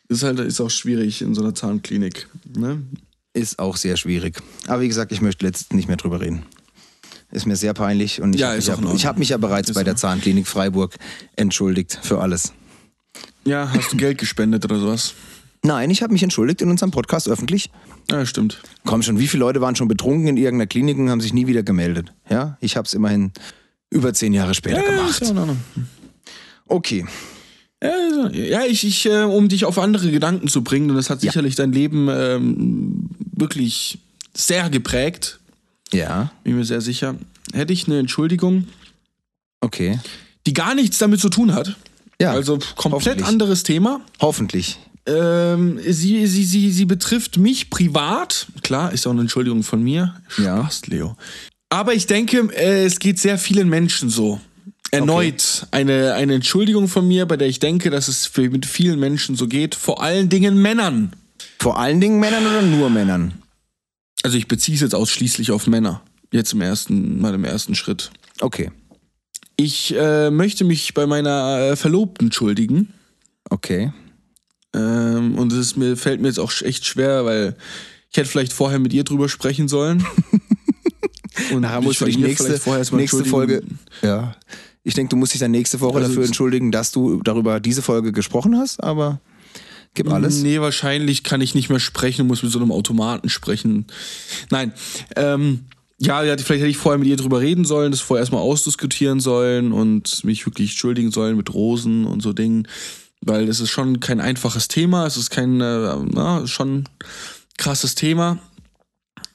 [0.08, 2.30] Ist halt ist auch schwierig in so einer Zahnklinik.
[2.58, 2.82] Ne?
[3.34, 4.42] Ist auch sehr schwierig.
[4.68, 6.44] Aber wie gesagt, ich möchte letzt nicht mehr drüber reden.
[7.32, 9.76] Ist mir sehr peinlich und ich Ja, habe mich, ja, hab mich ja bereits Ist
[9.76, 10.96] bei der Zahnklinik Freiburg
[11.36, 12.54] entschuldigt für alles.
[13.46, 15.14] Ja, hast du Geld gespendet oder sowas?
[15.64, 17.70] Nein, ich habe mich entschuldigt in unserem Podcast öffentlich.
[18.10, 18.62] Ja, stimmt.
[18.86, 21.48] Komm schon, wie viele Leute waren schon betrunken in irgendeiner Klinik und haben sich nie
[21.48, 22.14] wieder gemeldet?
[22.30, 23.32] Ja, ich habe es immerhin
[23.90, 25.22] über zehn Jahre später Ja, gemacht.
[25.22, 25.58] ist ja in.
[26.68, 27.06] Okay,
[27.84, 31.22] Ja, ja ich, ich äh, um dich auf andere Gedanken zu bringen, und das hat
[31.24, 31.32] Ja.
[31.32, 34.00] sicherlich dein Leben ähm, wirklich
[34.34, 35.40] sehr geprägt,
[35.94, 37.16] ja, bin mir sehr sicher,
[37.54, 38.68] hätte ich eine Entschuldigung,
[39.62, 40.00] okay.
[40.46, 41.76] die gar nichts damit zu tun hat.
[42.20, 44.02] Ja, Also komplett anderes Thema.
[44.20, 44.80] hoffentlich.
[45.06, 48.48] Ähm, sie, sie, sie, sie betrifft mich privat.
[48.62, 50.16] Klar, ist auch eine Entschuldigung von mir.
[50.38, 50.64] Ja.
[50.64, 51.16] Spaß, Leo.
[51.70, 54.42] Aber ich denke, äh, es geht sehr vielen Menschen so.
[54.92, 59.00] Erneut eine, eine Entschuldigung von mir, bei der ich denke, dass es für, mit vielen
[59.00, 59.76] Menschen so geht.
[59.76, 61.12] Vor allen Dingen Männern.
[61.60, 63.34] Vor allen Dingen Männern oder nur Männern?
[64.24, 66.02] Also ich beziehe es jetzt ausschließlich auf Männer.
[66.32, 68.12] Jetzt im ersten, mal im ersten Schritt.
[68.42, 68.72] Okay,
[69.56, 72.94] Ich äh, möchte mich bei meiner äh, Verlobten entschuldigen.
[73.50, 73.92] okay.
[74.74, 77.56] Ähm, und es mir, fällt mir jetzt auch echt schwer, weil
[78.12, 80.06] ich hätte vielleicht vorher mit ihr drüber sprechen sollen.
[81.54, 82.60] Und Nachher musst du dich nächste,
[82.96, 83.64] nächste Folge.
[84.02, 84.36] Ja.
[84.84, 87.82] Ich denke, du musst dich dann nächste Woche Also dafür entschuldigen, dass du darüber diese
[87.82, 89.22] Folge gesprochen hast, aber
[89.98, 90.42] gib alles.
[90.42, 93.88] Nee, wahrscheinlich kann ich nicht mehr sprechen und muss mit so einem Automaten sprechen.
[94.50, 94.72] Nein.
[95.18, 95.66] Ähm,
[96.00, 99.74] ja, vielleicht hätte ich vorher mit ihr drüber reden sollen, das vorher erstmal ausdiskutieren sollen
[99.74, 102.68] und mich wirklich entschuldigen sollen mit Rosen und so Dingen.
[103.22, 106.84] Weil es ist schon kein einfaches Thema, es ist kein, äh, na, schon
[107.58, 108.38] krasses Thema.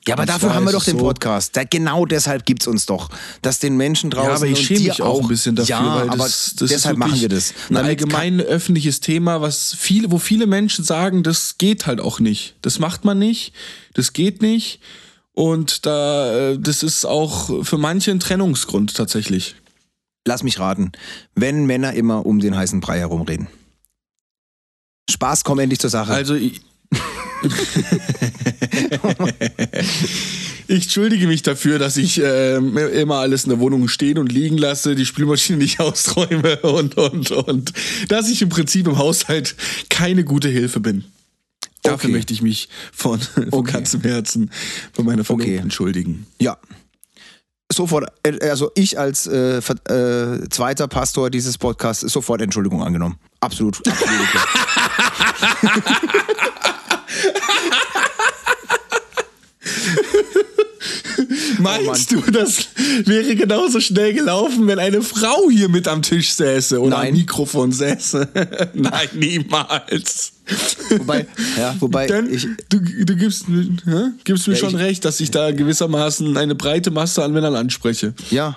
[0.07, 1.57] Ja, aber Und dafür haben wir doch es den so- Podcast.
[1.57, 3.09] Da, genau deshalb gibt's uns doch.
[3.41, 6.11] Dass den Menschen draußen Ja, aber ich schäme mich auch ein bisschen dafür, ja, weil
[6.11, 7.55] aber das, das deshalb ist machen wir das.
[7.71, 12.57] Ein allgemein öffentliches Thema, was viele, wo viele Menschen sagen, das geht halt auch nicht.
[12.63, 13.53] Das macht man nicht,
[13.95, 14.81] das geht nicht.
[15.35, 19.55] Und da, äh, das ist auch für manche ein Trennungsgrund tatsächlich.
[20.27, 20.93] Lass mich raten.
[21.35, 23.47] Wenn Männer immer um den heißen Brei herumreden.
[25.11, 26.13] Spaß, komm endlich zur Sache.
[26.13, 26.61] Also ich,
[30.73, 34.57] ich entschuldige mich dafür, dass ich ähm, immer alles in der Wohnung stehen und liegen
[34.57, 37.73] lasse, die Spülmaschine nicht ausräume und, und, und
[38.09, 39.55] dass ich im Prinzip im Haushalt
[39.91, 41.05] keine gute Hilfe bin.
[41.83, 42.17] Dafür Okay.
[42.17, 43.73] möchte ich mich von, von Okay.
[43.73, 44.51] ganzem Herzen
[44.97, 45.63] bei meiner Verlobten Okay.
[45.63, 46.27] entschuldigen.
[46.41, 46.57] Ja.
[47.71, 53.17] Sofort, äh, also ich als äh, äh, zweiter Pastor dieses Podcasts sofort Entschuldigung angenommen.
[53.41, 53.79] Absolut.
[53.87, 54.23] absolut
[61.59, 62.69] Meinst du, das
[63.05, 67.09] wäre genauso schnell gelaufen, wenn eine Frau hier mit am Tisch säße oder Nein.
[67.13, 68.29] am Mikrofon säße?
[68.75, 70.33] Nein, niemals.
[70.99, 74.11] wobei, ja, wobei Denn ich, du, du gibst, hä?
[74.25, 77.55] gibst mir Ja, schon ich- recht, dass ich da gewissermaßen eine breite Masse an Männern
[77.55, 78.15] anspreche.
[78.31, 78.57] ja,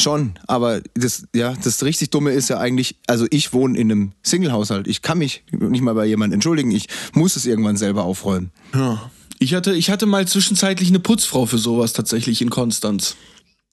[0.00, 4.12] schon, aber das, ja, das richtig Dumme ist ja eigentlich, also ich wohne in einem
[4.22, 4.86] Single-Haushalt.
[4.86, 6.70] Ich kann mich nicht mal bei jemandem entschuldigen.
[6.70, 8.52] Ich muss es irgendwann selber aufräumen.
[8.74, 9.10] Ja.
[9.38, 13.16] Ich hatte, ich hatte mal zwischenzeitlich eine Putzfrau für sowas tatsächlich in Konstanz.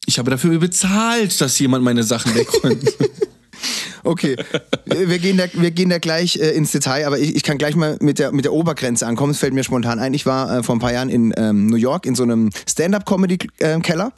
[0.06, 2.84] Ich habe dafür bezahlt, dass jemand meine Sachen wegräumt.
[4.06, 4.36] Okay,
[4.86, 7.76] wir gehen da, wir gehen da gleich äh, ins Detail, aber ich, ich kann gleich
[7.76, 9.32] mal mit der, mit der Obergrenze ankommen.
[9.32, 10.14] Es fällt mir spontan ein.
[10.14, 14.14] Ich war äh, vor ein paar Jahren in ähm, New York in so einem Stand-up-Comedy-Keller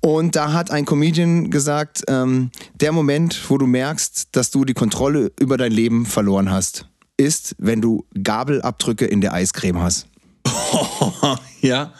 [0.00, 4.74] und da hat ein Comedian gesagt, ähm, der Moment, wo du merkst, dass du die
[4.74, 6.86] Kontrolle über dein Leben verloren hast,
[7.18, 10.06] ist, wenn du Gabelabdrücke in der Eiscreme hast.
[11.60, 11.92] ja.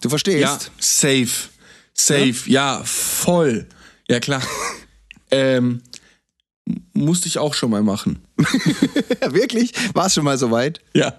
[0.00, 0.40] Du verstehst?
[0.40, 1.50] Ja, safe.
[1.94, 3.66] Safe, ja, voll.
[4.08, 4.42] Ja, klar.
[5.30, 5.82] ähm,
[6.92, 8.22] musste ich auch schon mal machen.
[9.20, 9.72] Ja, wirklich?
[9.94, 10.80] War es schon mal so weit?
[10.94, 11.16] Ja.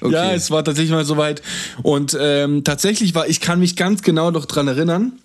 [0.00, 0.12] Okay.
[0.12, 1.42] Ja, es war tatsächlich mal soweit.
[1.82, 5.20] Und ähm, tatsächlich war, ich kann mich ganz genau noch dran erinnern.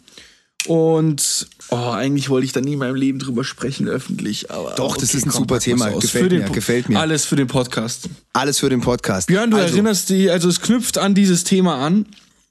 [0.68, 4.50] Und oh, eigentlich wollte ich da nie in meinem Leben drüber sprechen, öffentlich.
[4.50, 5.90] Aber Doch, das ist ein komm, super Thema.
[5.90, 7.00] Gefällt Für den mir, Po- gefällt mir.
[7.00, 8.10] Alles für den Podcast.
[8.32, 9.28] Alles für den Podcast.
[9.28, 12.06] Björn, du also, erinnerst dich, also es knüpft an dieses Thema an.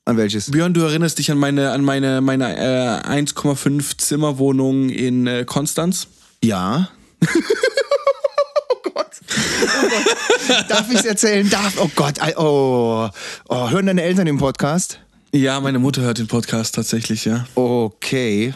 [0.05, 0.51] An welches?
[0.51, 6.09] Björn, du erinnerst dich an meine, an meine, meine äh, 1,5 Zimmerwohnung in äh, Konstanz?
[6.43, 6.91] Ja.
[7.23, 9.07] oh Gott.
[9.31, 10.65] Oh Gott.
[10.69, 11.49] Darf ich es erzählen?
[11.49, 11.75] Darf.
[11.79, 12.15] Oh Gott.
[12.37, 13.09] Oh.
[13.49, 13.71] oh.
[13.71, 14.99] Hören deine Eltern den Podcast?
[15.35, 17.47] Ja, meine Mutter hört den Podcast tatsächlich, ja.
[17.55, 18.53] Okay.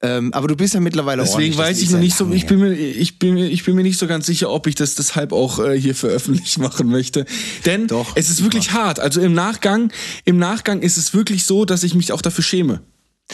[0.00, 1.56] Ähm, aber du bist ja mittlerweile Deswegen ordentlich.
[1.56, 3.82] Das weiß ich noch nicht so, ich bin, mir, ich, bin mir, ich bin mir
[3.82, 7.24] nicht so ganz sicher, ob ich das deshalb auch äh, hier veröffentlicht machen möchte.
[7.66, 9.00] Denn Doch, es ist wirklich hart.
[9.00, 9.92] Also im Nachgang,
[10.24, 12.80] im Nachgang ist es wirklich so, dass ich mich auch dafür schäme.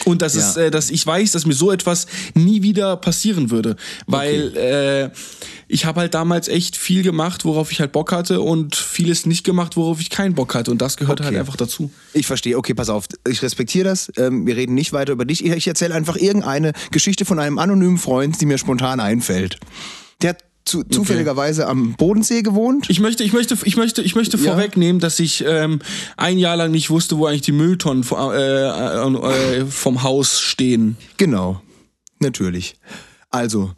[0.05, 0.63] Und dass, es, Ja.
[0.63, 3.75] äh, dass ich weiß, dass mir so etwas nie wieder passieren würde.
[4.07, 5.09] Weil äh,
[5.67, 9.43] ich habe halt damals echt viel gemacht, worauf ich halt Bock hatte und vieles nicht
[9.43, 10.71] gemacht, worauf ich keinen Bock hatte.
[10.71, 11.39] Und das gehört halt Okay.
[11.39, 11.91] einfach dazu.
[12.13, 13.05] Ich verstehe, okay, pass auf.
[13.27, 14.11] Ich respektiere das.
[14.17, 15.43] Ähm, wir reden nicht weiter über dich.
[15.45, 19.57] Ich, ich erzähle einfach irgendeine Geschichte von einem anonymen Freund, die mir spontan einfällt.
[20.21, 22.89] Der hat zu, zufälligerweise am Bodensee gewohnt.
[22.89, 24.51] Ich möchte, ich möchte, ich möchte, ich möchte Ja.
[24.53, 25.79] vorwegnehmen, dass ich ähm,
[26.17, 30.97] ein Jahr lang nicht wusste, wo eigentlich die Mülltonnen vo- äh, äh, vom Haus stehen.
[31.17, 31.61] Genau,
[32.19, 32.75] natürlich.
[33.29, 33.71] Also,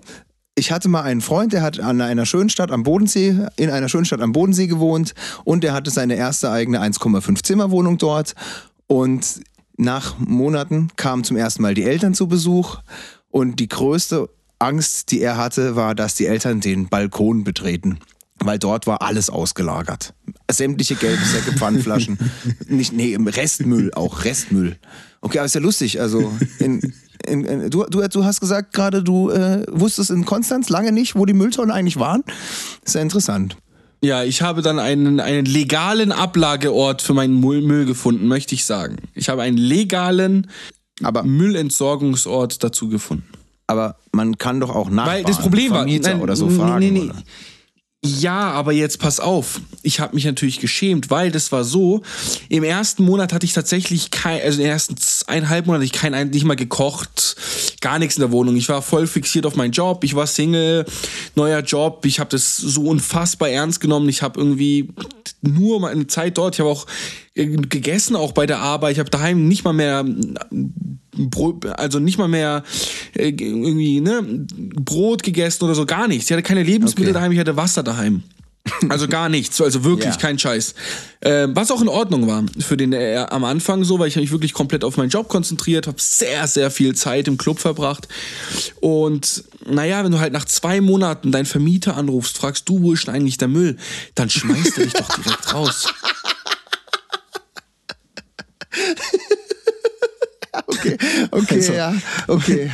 [0.55, 3.89] ich hatte mal einen Freund, der hat an einer schönen Stadt am Bodensee, in einer
[3.89, 5.13] schönen Stadt am Bodensee gewohnt
[5.45, 8.33] und der hatte seine erste eigene 1,5 Zimmerwohnung dort
[8.87, 9.41] und
[9.77, 12.77] nach Monaten kamen zum ersten Mal die Eltern zu Besuch
[13.29, 14.29] und die größte
[14.61, 17.99] Angst, die er hatte, war, dass die Eltern den Balkon betreten.
[18.43, 20.13] Weil dort war alles ausgelagert.
[20.49, 22.17] Sämtliche gelbe Säcke, Pfandflaschen.
[22.67, 24.77] Nicht, nee, Restmüll auch, Restmüll.
[25.21, 26.01] Okay, aber ist ja lustig.
[26.01, 26.93] Also, in,
[27.27, 31.15] in, in, du, du, du hast gesagt gerade, du äh, wusstest in Konstanz lange nicht,
[31.15, 32.23] wo die Mülltonnen eigentlich waren.
[32.83, 33.57] Ist ja interessant.
[34.03, 38.65] Ja, ich habe dann einen, einen legalen Ablageort für meinen Müll, Müll gefunden, möchte ich
[38.65, 38.97] sagen.
[39.13, 40.49] Ich habe einen legalen
[41.03, 43.27] Aber, Müllentsorgungsort dazu gefunden.
[43.71, 46.79] Aber man kann doch auch Nachbarn, Weil das Problem war, nein, oder so nee, fragen.
[46.79, 47.09] nee, nee.
[47.09, 47.15] Oder?
[48.03, 49.61] Ja, aber jetzt pass auf.
[49.83, 52.01] Ich habe mich natürlich geschämt, weil das war so.
[52.49, 54.95] Im ersten Monat hatte ich tatsächlich kein, also in den ersten
[55.27, 57.35] eineinhalb Monaten hatte ich kein, nicht mal gekocht,
[57.79, 58.55] gar nichts in der Wohnung.
[58.55, 60.03] Ich war voll fixiert auf meinen Job.
[60.03, 60.85] Ich war Single,
[61.35, 62.03] neuer Job.
[62.07, 64.09] Ich habe das so unfassbar ernst genommen.
[64.09, 64.89] Ich habe irgendwie
[65.41, 66.55] nur meine Zeit dort.
[66.55, 66.87] Ich habe auch
[67.33, 68.93] gegessen, auch bei der Arbeit.
[68.93, 70.05] Ich habe daheim nicht mal mehr
[71.13, 72.63] Brot, also nicht mal mehr
[73.15, 74.21] äh, irgendwie ne,
[74.75, 76.25] Brot gegessen oder so, gar nichts.
[76.25, 77.13] Ich hatte keine Lebensmittel Okay.
[77.13, 78.23] daheim, ich hatte Wasser daheim.
[78.89, 80.17] Also gar nichts, also wirklich Ja.
[80.17, 80.75] kein Scheiß.
[81.21, 84.31] Äh, was auch in Ordnung war für den äh, am Anfang so, weil ich mich
[84.31, 88.07] wirklich komplett auf meinen Job konzentriert, habe sehr, sehr viel Zeit im Club verbracht.
[88.81, 93.07] Und naja, wenn du halt nach zwei Monaten deinen Vermieter anrufst, fragst du, wo ist
[93.07, 93.77] denn eigentlich der Müll,
[94.13, 95.87] dann schmeißt er dich doch direkt raus.
[100.67, 100.97] Okay,
[101.31, 101.93] okay, Also- ja,
[102.27, 102.71] okay.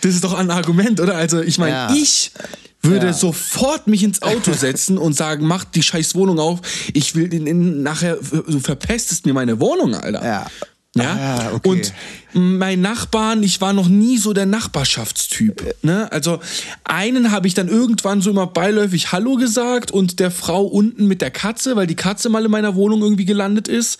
[0.00, 1.14] Das ist doch ein Argument, oder?
[1.14, 1.94] Also ich meine, Ja.
[1.94, 2.32] ich
[2.82, 3.12] würde Ja.
[3.12, 6.58] sofort mich ins Auto setzen und sagen, mach die scheiß Wohnung auf.
[6.92, 10.24] Ich will in, in, nachher, du verpestest mir meine Wohnung, Alter.
[10.24, 10.46] Ja.
[10.94, 11.68] Ja, Ah, okay.
[11.70, 11.92] und
[12.34, 15.74] mein Nachbarn, ich war noch nie so der Nachbarschaftstyp.
[15.82, 16.10] Ne?
[16.12, 16.40] Also
[16.84, 21.22] einen habe ich dann irgendwann so immer beiläufig Hallo gesagt und der Frau unten mit
[21.22, 23.98] der Katze, weil die Katze mal in meiner Wohnung irgendwie gelandet ist,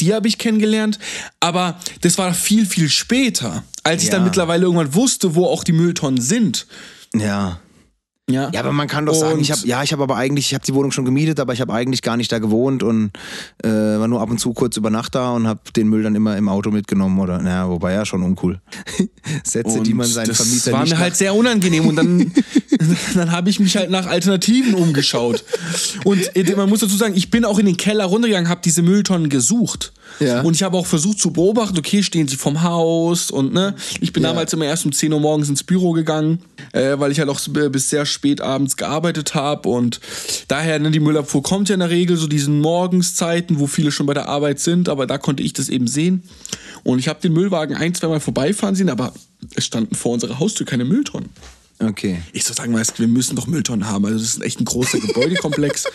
[0.00, 0.98] die habe ich kennengelernt.
[1.38, 4.16] Aber das war viel, viel später, als ich Ja.
[4.16, 6.66] dann mittlerweile irgendwann wusste, wo auch die Mülltonnen sind.
[7.14, 7.60] Ja.
[8.30, 10.46] Ja, Ja, aber man kann doch sagen, Und- ich habe ja, ich habe aber eigentlich,
[10.46, 13.10] ich habe die Wohnung schon gemietet, aber ich habe eigentlich gar nicht da gewohnt und
[13.64, 16.14] äh, war nur ab und zu kurz über Nacht da und habe den Müll dann
[16.14, 18.60] immer im Auto mitgenommen oder naja, wobei ja schon uncool.
[19.44, 22.32] Sätze, die man seinen das Vermieter war nicht mir nach- halt sehr unangenehm und dann,
[23.14, 25.42] dann habe ich mich halt nach Alternativen umgeschaut.
[26.04, 28.82] Und äh, man muss dazu sagen, ich bin auch in den Keller runtergegangen, habe diese
[28.82, 29.92] Mülltonnen gesucht.
[30.20, 30.42] Ja.
[30.42, 34.12] Und ich habe auch versucht zu beobachten, okay, stehen sie vom Haus und ne, ich
[34.12, 34.28] bin Ja.
[34.28, 36.40] damals immer erst um 10 Uhr morgens ins Büro gegangen,
[36.72, 40.00] äh, weil ich halt auch s- bis sehr spät abends gearbeitet habe und
[40.48, 44.06] daher, ne, die Müllabfuhr kommt ja in der Regel so diesen Morgenszeiten, wo viele schon
[44.06, 46.22] bei der Arbeit sind, aber da konnte ich das eben sehen.
[46.84, 49.12] Und ich habe den Müllwagen ein, zweimal vorbeifahren sehen, aber
[49.54, 51.28] es standen vor unserer Haustür keine Mülltonnen.
[51.78, 52.22] Okay.
[52.32, 54.04] Ich so sagen, weißt, wir müssen doch Mülltonnen haben.
[54.04, 55.84] Also das ist echt ein großer Gebäudekomplex.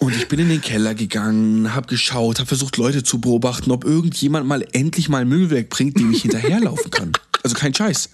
[0.00, 3.84] Und ich bin in den Keller gegangen, habe geschaut, habe versucht, Leute zu beobachten, ob
[3.84, 7.12] irgendjemand mal endlich mal Müll wegbringt, dem ich hinterherlaufen kann.
[7.42, 8.10] Also kein Scheiß.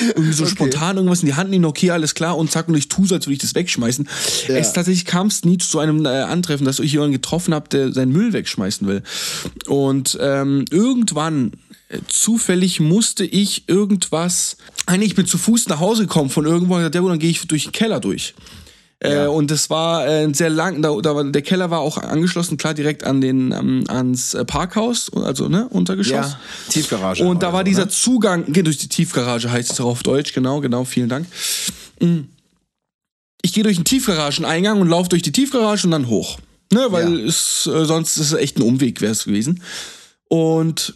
[0.00, 2.88] Irgendwie so spontan irgendwas in die Hand nehmen, okay, alles klar, und zack, und ich
[2.88, 4.08] tue so, als würde ich das wegschmeißen.
[4.48, 7.92] Es tatsächlich kam es nie zu einem äh, Antreffen, dass ich jemanden getroffen habe, der
[7.92, 9.02] seinen Müll wegschmeißen will.
[9.66, 11.52] Und ähm, irgendwann
[11.88, 14.56] äh, zufällig musste ich irgendwas.
[14.86, 17.18] Eigentlich, ich bin zu Fuß nach Hause gekommen von irgendwo und gesagt, ja gut, dann
[17.18, 18.34] gehe ich durch den Keller durch.
[19.00, 22.74] Äh, und das war äh, sehr lang, da, da der Keller war auch angeschlossen, klar,
[22.74, 26.32] direkt an den, ähm, ans äh, Parkhaus, also ne, Untergeschoss.
[26.32, 27.90] Ja, Tiefgarage Und da war so, dieser ne?
[27.90, 31.26] Zugang, geht durch die Tiefgarage heißt es auch auf Deutsch, genau, genau, vielen Dank.
[32.00, 32.20] Mm.
[33.42, 36.38] Ich gehe durch den Tiefgarageneingang und laufe durch die Tiefgarage und dann hoch.
[36.72, 37.26] Ne, weil Ja.
[37.26, 39.62] es, äh, sonst ist es echt ein Umweg wäre es gewesen.
[40.28, 40.94] Und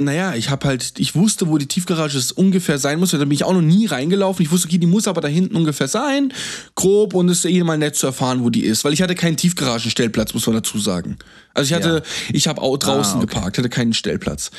[0.00, 3.10] naja, ich habe halt, ich wusste, wo die Tiefgarage es ungefähr sein muss.
[3.10, 4.44] Da bin ich auch noch nie reingelaufen.
[4.44, 6.32] Ich wusste, okay, die muss aber da hinten ungefähr sein,
[6.74, 8.84] grob, und es ist eh mal nett zu erfahren, wo die ist.
[8.84, 11.18] Weil ich hatte keinen Tiefgaragenstellplatz, muss man dazu sagen.
[11.52, 13.34] Also ich hatte, ich habe auch draußen Ah, okay.
[13.34, 14.50] geparkt, hatte keinen Stellplatz.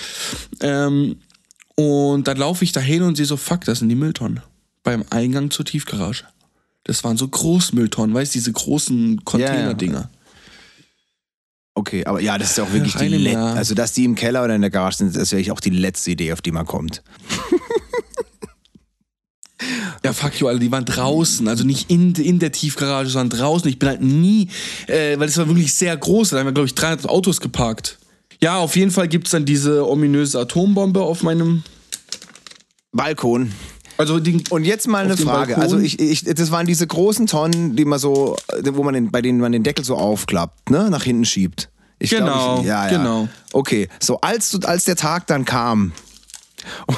[0.61, 1.17] Ähm,
[1.75, 4.41] und dann laufe ich da hin und sehe so, fuck, das sind die Mülltonnen.
[4.83, 6.25] Beim Eingang zur Tiefgarage.
[6.83, 10.09] Das waren so Großmülltonnen, weißt du, diese großen Container-Dinger.
[11.73, 14.43] Okay, aber ja, das ist auch wirklich die Eine letzte, also dass die im Keller
[14.43, 16.65] oder in der Garage sind, das ist wirklich auch die letzte Idee, auf die man
[16.65, 17.01] kommt.
[20.03, 23.69] Ja, fuck you, Alter, die waren draußen, also nicht in, in der Tiefgarage, sondern draußen.
[23.69, 24.49] Ich bin halt nie,
[24.87, 27.99] äh, weil es war wirklich sehr groß, da haben wir, glaube ich, 300 Autos geparkt.
[28.41, 31.63] Ja, auf jeden Fall gibt's dann diese ominöse Atombombe auf meinem,
[32.93, 33.53] Balkon.
[33.97, 35.55] Also den, Und jetzt mal eine Frage.
[35.55, 35.63] Balkon?
[35.63, 38.37] Also ich, ich, das waren diese großen Tonnen, die man so,
[38.71, 41.69] wo man den, bei denen man den Deckel so aufklappt, ne, nach hinten schiebt.
[41.99, 42.97] Ich Genau, ich, ja, ja.
[42.97, 43.29] genau.
[43.53, 45.91] Okay, so als du, als der Tag dann kam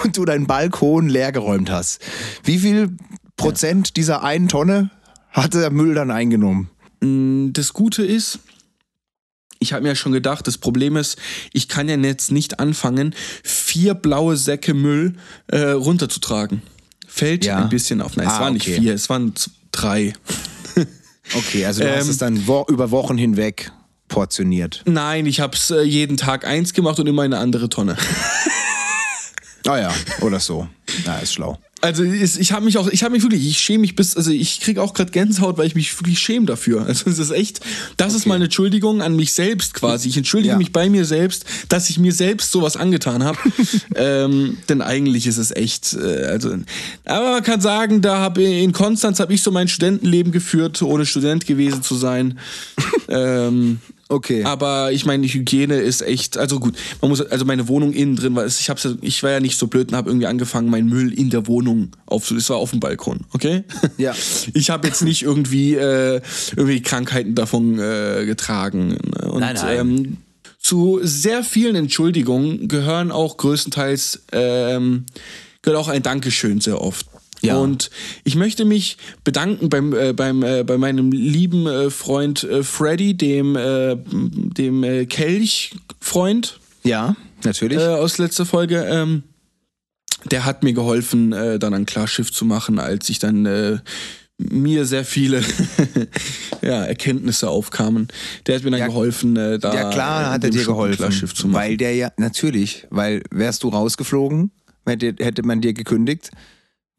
[0.03, 1.99] und du deinen Balkon leergeräumt hast,
[2.43, 2.95] wie viel
[3.36, 4.91] Prozent dieser einen Tonne
[5.29, 6.69] hatte der Müll dann eingenommen?
[7.51, 8.39] das Gute ist,
[9.60, 11.17] ich habe mir ja schon gedacht, das Problem ist,
[11.51, 15.15] ich kann ja jetzt nicht anfangen, vier blaue Säcke Müll
[15.47, 16.62] äh, runterzutragen.
[17.15, 17.60] Fällt Ja.
[17.60, 18.15] ein bisschen auf.
[18.17, 18.80] Nein, es Ah, waren nicht okay.
[18.82, 19.34] vier, es waren
[19.71, 20.13] drei.
[21.36, 23.71] Okay, also du hast Ähm, es dann wo über Wochen hinweg
[24.10, 24.82] portioniert.
[24.86, 27.95] Nein, ich habe es äh, jeden Tag eins gemacht und immer eine andere Tonne.
[29.65, 30.67] Ah ja, oder so.
[31.06, 31.58] Na, ist schlau.
[31.84, 34.62] Also ich habe mich auch, ich habe mich wirklich, ich schäme mich bis, also ich
[34.62, 36.86] kriege auch gerade Gänsehaut, weil ich mich wirklich schäme dafür.
[36.93, 37.60] Also es ist echt,
[37.98, 40.08] das ist meine Entschuldigung an mich selbst quasi.
[40.08, 40.58] Ich entschuldige Ja.
[40.58, 43.38] mich bei mir selbst, dass ich mir selbst sowas angetan habe.
[43.96, 46.56] ähm, denn eigentlich ist es echt, äh, also,
[47.04, 51.06] aber man kann sagen, da habe in Konstanz habe ich so mein Studentenleben geführt, ohne
[51.06, 52.39] Student gewesen zu sein.
[53.10, 54.44] ähm, Okay.
[54.44, 58.36] aber ich meine, Hygiene ist echt, also gut, man muss, also meine Wohnung innen drin
[58.36, 61.13] war, ich hab's, ich war ja nicht so blöd und habe irgendwie angefangen, meinen Müll
[61.13, 63.63] in der Wohnung aufzu, das war auf dem Balkon, okay?
[63.98, 64.13] Ja.
[64.54, 66.22] Ich habe jetzt nicht irgendwie, äh,
[66.56, 68.98] irgendwie Krankheiten davon äh, getragen.
[69.24, 69.80] Und, Nein, nein.
[69.80, 70.18] Ähm,
[70.60, 75.06] zu sehr vielen Entschuldigungen gehören auch größtenteils, ähm,
[75.62, 77.08] gehört auch ein Dankeschön sehr oft.
[77.43, 77.58] Ja.
[77.58, 77.89] Und
[78.23, 83.15] ich möchte mich bedanken beim, äh, beim, äh, bei meinem lieben äh, Freund äh, Freddy,
[83.15, 87.79] dem, äh, dem äh, Kelch-Freund Ja, natürlich.
[87.79, 88.86] aus letzter Folge.
[88.89, 89.23] Ähm,
[90.32, 93.82] der hat mir geholfen, dann ein Klarschiff zu machen, als ich dann
[94.38, 95.41] mir sehr viele
[96.62, 98.08] ja, Erkenntnisse aufkamen.
[98.47, 100.97] Der hat mir dann Ja, geholfen, äh, da ja klar hat er dir geholfen.
[100.97, 101.62] Klarschiff zu machen.
[101.62, 104.51] Weil der ja, natürlich, weil wärst du rausgeflogen,
[104.86, 106.32] hätte, hätte man dir gekündigt,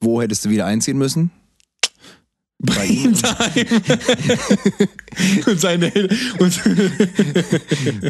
[0.00, 1.30] wo hättest du wieder einziehen müssen?
[2.66, 3.14] bei ihm.
[5.46, 5.92] und seine
[6.38, 6.60] und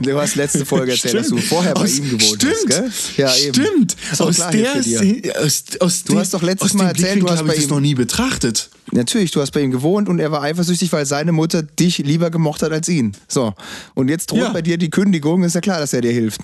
[0.07, 3.27] Du hast letzte Folge erzählt, dass du vorher bei aus, ihm gewohnt stimmt, hast, gell?
[3.27, 3.55] Ja, eben.
[3.55, 3.97] Stimmt.
[4.19, 7.65] Aus der aus, aus Du hast doch letztes Mal erzählt, du hast bei ich das
[7.65, 8.71] ihm- noch nie betrachtet.
[8.93, 12.31] Natürlich, du hast bei ihm gewohnt und er war eifersüchtig, weil seine Mutter dich lieber
[12.31, 13.17] gemocht hat als ihn.
[13.27, 13.55] So.
[13.95, 14.53] Und jetzt droht Ja.
[14.53, 16.43] bei dir die Kündigung, ist ja klar, dass er dir hilft.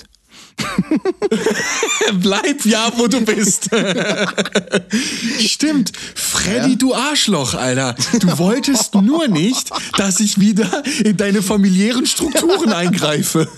[2.20, 3.70] Bleib ja, wo du bist.
[5.38, 5.92] Stimmt.
[6.14, 6.76] Freddy, Ja.
[6.76, 7.94] du Arschloch, Alter.
[8.20, 13.48] Du wolltest nur nicht, dass ich wieder in deine familiären Strukturen eingreife.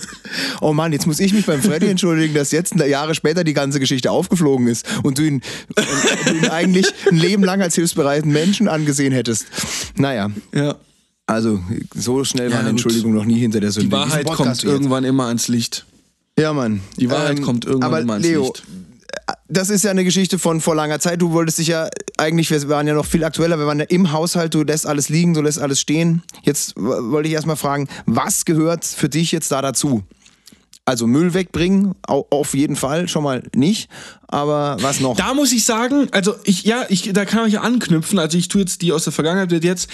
[0.61, 3.79] Oh Mann, jetzt muss ich mich beim Freddy entschuldigen, dass jetzt Jahre später die ganze
[3.79, 5.41] Geschichte aufgeflogen ist und du ihn,
[5.75, 5.85] und
[6.25, 9.45] du ihn eigentlich ein Leben lang als hilfsbereiten Menschen angesehen hättest.
[9.97, 10.75] Naja, Ja.
[11.27, 11.59] also
[11.95, 12.79] so schnell Ja, war eine gut.
[12.79, 13.87] Entschuldigung noch nie hinter der Sünde.
[13.89, 14.63] Die Wahrheit kommt jetzt.
[14.63, 15.85] irgendwann immer ans Licht.
[16.37, 16.81] Ja, Mann.
[16.97, 18.63] Die Wahrheit kommt irgendwann aber immer ans Leo, Licht.
[19.47, 21.21] das ist ja eine Geschichte von vor langer Zeit.
[21.21, 24.11] Du wolltest dich ja eigentlich, wir waren ja noch viel aktueller, wir waren ja im
[24.11, 26.23] Haushalt, du lässt alles liegen, du lässt alles stehen.
[26.41, 30.03] Jetzt wollte ich erstmal fragen, was gehört für dich jetzt da dazu?
[30.85, 33.89] Also Müll wegbringen, au- auf jeden Fall, schon mal nicht.
[34.27, 35.15] Aber was noch?
[35.15, 38.19] Da muss ich sagen, also ich, ja, ich, da kann ich ja anknüpfen.
[38.19, 39.87] Also ich tue jetzt die aus der Vergangenheit wird jetzt.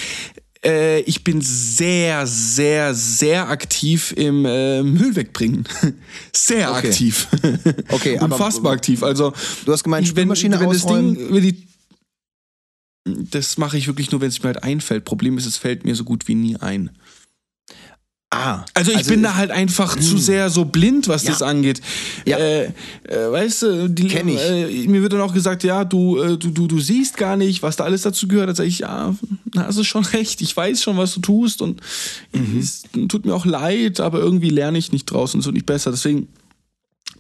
[0.66, 5.66] Äh, ich bin sehr, sehr, sehr aktiv im äh, Müll wegbringen.
[6.36, 6.88] Sehr Okay.
[6.90, 7.28] aktiv.
[7.90, 9.02] Okay, aber- Unfassbar aktiv.
[9.04, 9.34] Also
[9.66, 11.16] Du hast gemeint, wenn, Spülmaschine wenn das ausräumen.
[11.16, 11.68] Ding, wenn die,
[13.32, 15.06] das mache ich wirklich nur, wenn es mir halt einfällt.
[15.06, 16.90] Problem ist, es fällt mir so gut wie nie ein.
[18.32, 21.32] Ah, Also ich bin da halt einfach zu sehr so blind, was Ja.
[21.32, 21.82] das angeht.
[22.28, 22.38] Ja.
[22.38, 22.66] Äh,
[23.08, 24.40] äh, weißt du, die, Kenn ich.
[24.40, 27.64] Äh, mir wird dann auch gesagt, ja, du, äh, du, du, du siehst gar nicht,
[27.64, 28.50] was da alles dazu gehört.
[28.50, 29.16] Da sage ich, ja,
[29.46, 30.42] da hast du schon recht.
[30.42, 31.82] Ich weiß schon, was du tust und
[32.32, 32.60] Mhm.
[32.60, 35.90] es tut mir auch leid, aber irgendwie lerne ich nicht draus und so nicht besser.
[35.90, 36.28] Deswegen,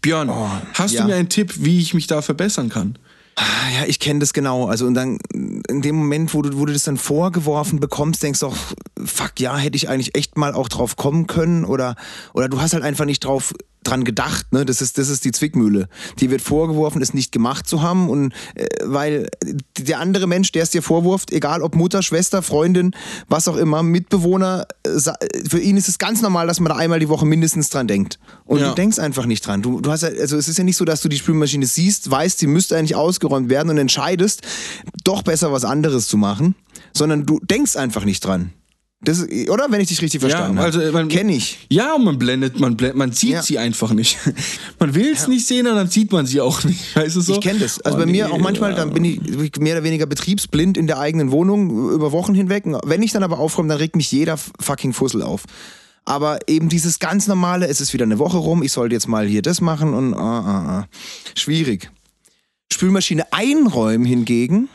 [0.04, 1.02] Björn, Oh, hast ja.
[1.02, 3.00] du mir einen Tipp, wie ich mich da verbessern kann?
[3.36, 3.44] Ah,
[3.80, 4.68] Ja, ich kenne das genau.
[4.68, 8.42] Also und dann in dem Moment, wo du, wo du das dann vorgeworfen bekommst, denkst
[8.42, 8.56] du auch,
[9.06, 11.96] fuck, ja, hätte ich eigentlich echt mal auch drauf kommen können oder
[12.34, 14.66] oder du hast halt einfach nicht drauf dran gedacht, ne?
[14.66, 15.88] Das ist das ist die Zwickmühle.
[16.20, 19.30] Die wird vorgeworfen, es nicht gemacht zu haben und äh, weil
[19.78, 22.92] der andere Mensch, der es dir vorwurft, egal ob Mutter, Schwester, Freundin,
[23.30, 25.00] was auch immer, Mitbewohner, äh,
[25.50, 28.20] für ihn ist es ganz normal, dass man da einmal die Woche mindestens dran denkt.
[28.44, 28.70] Und Ja.
[28.70, 29.62] du denkst einfach nicht dran.
[29.62, 32.12] Du, du hast ja, also es ist ja nicht so, dass du die Spülmaschine siehst,
[32.12, 34.42] weißt, sie müsste eigentlich ausgeräumt werden und entscheidest,
[35.06, 36.56] doch besser was anderes zu machen,
[36.94, 38.52] sondern du denkst einfach nicht dran.
[39.02, 39.68] Das, oder?
[39.70, 40.78] Wenn ich dich richtig verstanden Ja, habe.
[40.78, 41.66] also, man- Kenn ich.
[41.70, 43.42] Ja, und man blendet, man blendet, man sieht Ja.
[43.42, 44.18] sie einfach nicht.
[44.80, 46.96] Man will es nicht sehen und dann sieht man sie auch nicht.
[46.96, 47.34] Weißt du so?
[47.34, 47.80] Ich kenne das.
[47.82, 48.78] Also Oh, bei mir nee, auch manchmal, ja.
[48.78, 49.20] dann bin ich
[49.60, 52.64] mehr oder weniger betriebsblind in der eigenen Wohnung über Wochen hinweg.
[52.86, 55.44] Wenn ich dann aber aufräume, dann regt mich jeder fucking Fussel auf.
[56.06, 59.26] Aber eben dieses ganz normale, es ist wieder eine Woche rum, ich sollte jetzt mal
[59.28, 60.88] hier das machen und ah, ah, ah.
[61.36, 61.90] schwierig.
[62.72, 64.70] Spülmaschine einräumen hingegen,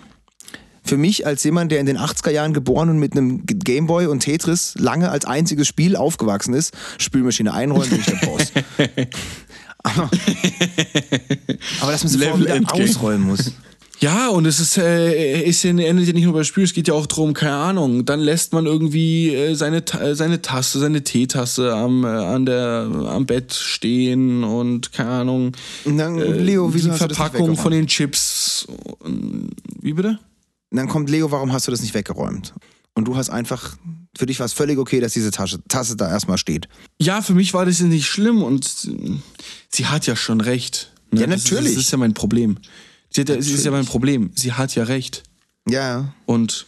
[0.84, 4.20] für mich als jemand, der in den 80er Jahren geboren und mit einem Gameboy und
[4.20, 8.52] Tetris lange als einziges Spiel aufgewachsen ist, Spülmaschine einräumen, bin ich der Boss.
[9.82, 10.10] aber,
[11.80, 13.52] aber dass man sie vorher wieder ausräumen muss.
[14.00, 16.94] Ja, und es ist, äh, ja, endet ja nicht nur bei Spiel, es geht ja
[16.94, 21.04] auch drum, keine Ahnung, dann lässt man irgendwie äh, seine, Ta- äh, seine Tasse, seine
[21.04, 25.52] Teetasse am, äh, an der, am Bett stehen und keine Ahnung.
[25.84, 28.66] Und dann, äh, Leo, wieso die Verpackung von den Chips.
[29.80, 30.18] Wie bitte?
[30.74, 32.52] Und dann kommt Leo, warum hast du das nicht weggeräumt?
[32.94, 33.76] Und du hast einfach,
[34.18, 36.68] für dich war es völlig okay, dass diese Tasche, Tasse da erstmal steht.
[37.00, 39.12] Ja, für mich war das ja nicht schlimm und äh,
[39.70, 40.92] sie hat ja schon recht.
[41.12, 41.20] ne?
[41.20, 41.74] Ja, Das ist- natürlich.
[41.76, 42.56] Das ist ja mein Problem.
[43.08, 44.32] Sie hat ja, das ist ja mein Problem.
[44.34, 45.22] Sie hat ja recht.
[45.68, 46.12] Ja.
[46.26, 46.66] Und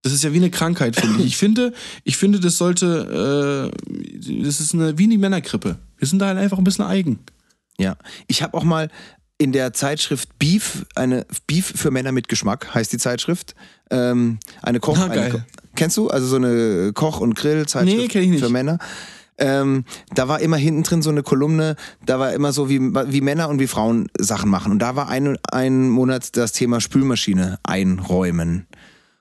[0.00, 1.26] das ist ja wie eine Krankheit, finde ich.
[1.26, 5.78] Ich finde, ich finde, das sollte, äh, das ist eine, wie die Männergrippe.
[5.98, 7.18] Wir sind da halt einfach ein bisschen eigen.
[7.78, 7.96] Ja.
[8.28, 8.88] Ich habe auch mal
[9.40, 13.54] in der Zeitschrift Beef, eine Beef für Männer mit Geschmack, heißt die Zeitschrift.
[13.90, 14.98] Ähm, eine Koch.
[14.98, 15.30] Ah, eine.
[15.30, 15.38] Ko
[15.74, 16.08] kennst du?
[16.08, 18.78] Also so eine Koch- und Grill-Zeitschrift Nee, für Männer.
[19.38, 23.22] Ähm, da war immer hinten drin so eine Kolumne, da war immer so, wie, wie
[23.22, 24.72] Männer und wie Frauen Sachen machen.
[24.72, 28.66] Und da war ein, ein Monat das Thema Spülmaschine einräumen.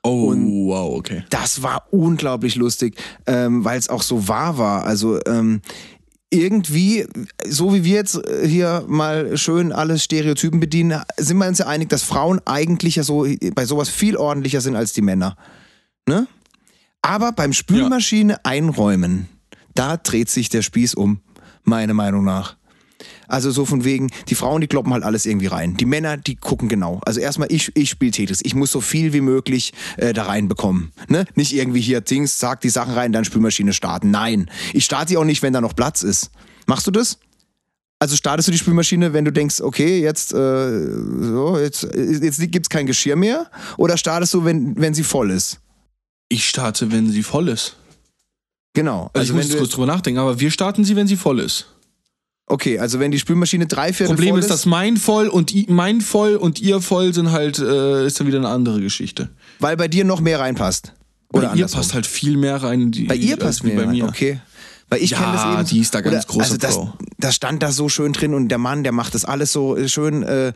[0.04, 1.24] Oh, wow, okay.
[1.30, 4.84] Das war unglaublich lustig, ähm, weil es auch so wahr war.
[4.84, 5.62] Also ähm,
[6.32, 7.08] irgendwie,
[7.46, 11.68] so wie wir jetzt äh, hier mal schön alle Stereotypen bedienen, sind wir uns ja
[11.68, 15.36] einig, dass Frauen eigentlich ja so bei sowas viel ordentlicher sind als die Männer.
[16.08, 16.28] Ne?
[17.02, 19.28] Aber beim Spülmaschine einräumen,
[19.74, 21.22] da dreht sich der Spieß um,
[21.64, 22.58] meiner Meinung nach.
[23.30, 25.78] Also so von wegen, die Frauen, die kloppen halt alles irgendwie rein.
[25.78, 27.00] Die Männer, die gucken genau.
[27.06, 28.42] Also erstmal, ich, ich spiele Tetris.
[28.44, 30.92] Ich muss so viel wie möglich äh, da reinbekommen.
[31.08, 31.26] Ne?
[31.36, 34.10] Nicht irgendwie hier Dings, sag die Sachen rein, dann Spülmaschine starten.
[34.10, 36.32] Nein, ich starte die auch nicht, wenn da noch Platz ist.
[36.66, 37.20] Machst du das?
[38.00, 42.70] Also startest du die Spülmaschine, wenn du denkst, okay, jetzt, äh, so, jetzt, jetzt gibt's
[42.70, 43.52] kein Geschirr mehr?
[43.78, 45.60] Oder startest du, wenn, wenn sie voll ist?
[46.30, 47.76] Ich starte, wenn sie voll ist.
[48.74, 49.12] Genau.
[49.14, 51.18] Also, ich muss wenn jetzt du, kurz drüber nachdenken, aber wir starten sie, wenn sie
[51.18, 51.68] voll ist.
[52.50, 55.66] Okay, also wenn die Spülmaschine drei Viertel Problem voll ist, dass mein voll und i,
[55.70, 59.30] mein voll und ihr voll sind halt, äh, ist dann wieder eine andere Geschichte.
[59.60, 60.94] weil bei dir noch mehr reinpasst.
[61.32, 61.80] Bei Oder ihr andersrum.
[61.80, 62.82] passt halt viel mehr rein.
[62.82, 64.06] in Die, Bei ihr passt wie mehr bei mir.
[64.06, 64.40] okay.
[64.90, 65.66] Weil ich Ja, kenne das eben.
[65.66, 66.80] die ist da ganz große also das,
[67.20, 69.88] das stand da so schön drin und der Mann, der macht das alles so äh,
[69.88, 70.54] schön, äh,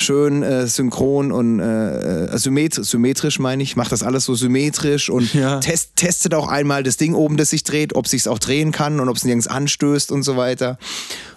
[0.00, 5.10] schön äh, synchron und äh, äh, symmetrisch, symmetrisch meine ich, macht das alles so symmetrisch
[5.10, 5.60] und Ja.
[5.60, 8.98] test, testet auch einmal das Ding oben, das sich dreht, ob sich's auch drehen kann
[9.00, 10.78] und ob es nirgends anstößt und so weiter.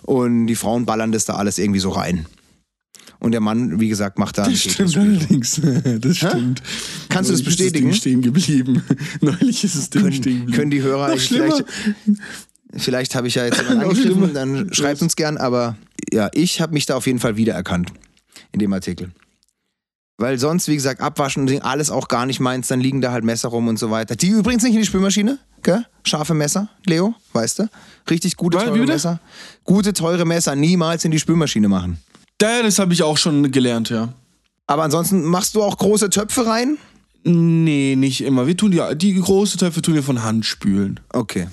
[0.03, 2.25] Und die Frauen ballern das da alles irgendwie so rein.
[3.21, 5.61] Und der Mann, wie gesagt, macht da Das stimmt allerdings.
[5.99, 6.63] Das stimmt.
[7.07, 7.89] Kannst du das bestätigen?
[7.89, 8.83] Ist das Ding stehen geblieben.
[9.21, 10.57] Neulich ist das Ding können, stehen geblieben.
[10.57, 11.63] können die Hörer Noch vielleicht,
[12.75, 15.77] vielleicht habe ich ja jetzt jemanden angegriffen, dann schreibt uns gern, aber
[16.11, 17.93] ja, ich habe mich da auf jeden Fall wiedererkannt
[18.53, 19.11] in dem Artikel.
[20.17, 23.23] Weil sonst, wie gesagt, abwaschen und alles auch gar nicht meins, dann liegen da halt
[23.23, 24.15] Messer rum und so weiter.
[24.15, 25.85] Die übrigens nicht in die Spülmaschine, gell?
[26.03, 27.69] Scharfe Messer, Leo, weißt du?
[28.09, 28.79] Richtig gute, teure?
[28.79, 29.19] Messer.
[29.63, 31.99] Gute, teure Messer niemals in die Spülmaschine machen.
[32.41, 34.09] Ja, das habe ich auch schon gelernt, ja.
[34.67, 36.77] Aber ansonsten machst du auch große Töpfe rein?
[37.23, 38.47] Nee, nicht immer.
[38.47, 40.99] Wir tun ja, die große Töpfe tun wir von Hand spülen.
[41.13, 41.47] Okay.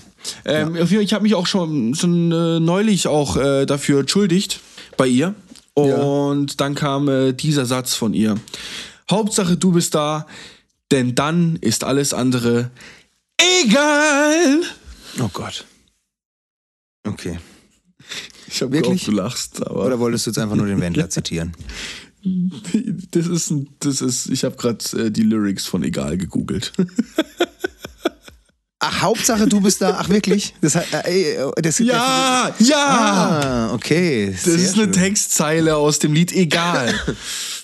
[0.45, 4.61] Ähm, Fall, Ich habe mich auch schon, schon äh, neulich auch äh, dafür entschuldigt
[4.97, 5.35] bei ihr.
[5.75, 8.35] Und dann kam äh, dieser Satz von ihr.
[9.11, 10.27] Hauptsache, du bist da,
[10.91, 12.71] denn dann ist alles andere
[13.37, 14.63] egal.
[15.21, 15.65] Oh Gott.
[17.07, 17.39] Okay.
[18.51, 19.05] Ich habe Wirklich?
[19.05, 21.53] gehofft, du lachst, aber Oder wolltest du jetzt einfach nur den Wendler zitieren?
[23.13, 26.73] das ist, ein- das ist, ich habe gerade äh, die Lyrics von Egal gegoogelt.
[28.81, 29.97] Ach, Hauptsache du bist da.
[29.99, 30.55] Ach, wirklich?
[30.61, 32.77] Das, hat- äh, äh, das, ja, ja.
[32.77, 34.31] Ah, okay.
[34.31, 36.95] Das ist eine Textzeile aus dem Lied Egal.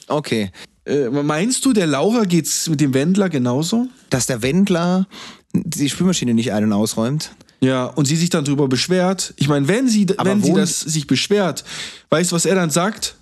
[0.07, 0.51] Okay.
[0.85, 3.87] äh, meinst du, der Laura geht's mit dem Wendler genauso?
[4.11, 5.07] Dass der Wendler
[5.55, 7.31] die Spülmaschine nicht ein- und ausräumt.
[7.65, 9.33] Ja, und sie sich dann drüber beschwert.
[9.37, 11.65] Ich meine, wenn sie, Aber wenn sie das sich beschwert,
[12.11, 13.17] weißt du, was er dann sagt?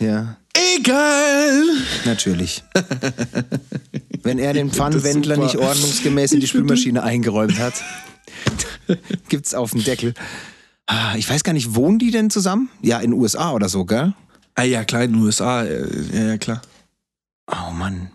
[0.00, 0.36] Ja,
[0.76, 1.62] Egal.
[2.04, 2.62] natürlich.
[4.22, 7.74] Wenn er den Pfannenwendler nicht ordnungsgemäß in die Spülmaschine eingeräumt hat,
[9.28, 10.14] gibt's auf dem Deckel.
[10.86, 12.68] Ah, Ich weiß gar nicht, wohnen die denn zusammen?
[12.82, 14.12] Ja, in den USA oder so, gell?
[14.54, 15.64] Ah ja, klar, in den USA.
[15.64, 16.62] äh, Ja, ja, klar.
[17.50, 18.10] Oh Mann.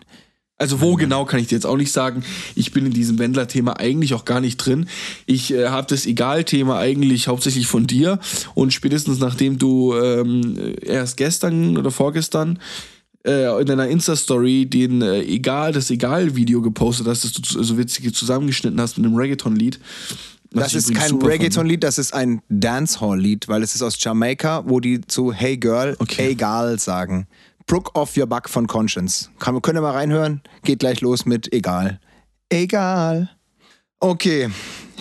[0.59, 2.23] Also wo genau kann ich dir jetzt auch nicht sagen.
[2.53, 4.87] Ich bin in diesem Wendler-Thema eigentlich auch gar nicht drin.
[5.25, 8.19] Ich äh, habe das Egal-Thema eigentlich hauptsächlich von dir
[8.55, 12.59] und spätestens nachdem du ähm, erst gestern oder vorgestern
[13.25, 18.13] äh, in deiner Insta-Story den äh, Egal, das Egal-Video gepostet hast, das du so witzig
[18.13, 19.79] zusammengeschnitten hast mit einem Reggaeton-Lied.
[20.51, 21.15] Das ist kein.
[21.21, 25.95] Reggaeton-Lied, das ist ein Dancehall-Lied, weil es ist aus Jamaika, wo die zu Hey Girl,
[25.99, 26.31] Okay.
[26.31, 27.27] egal sagen.
[27.69, 29.29] Brook off your buck von Conscience.
[29.37, 30.41] Kann, könnt ihr mal reinhören?
[30.63, 31.99] Geht gleich los mit egal.
[32.49, 33.29] Egal.
[33.99, 34.49] Okay,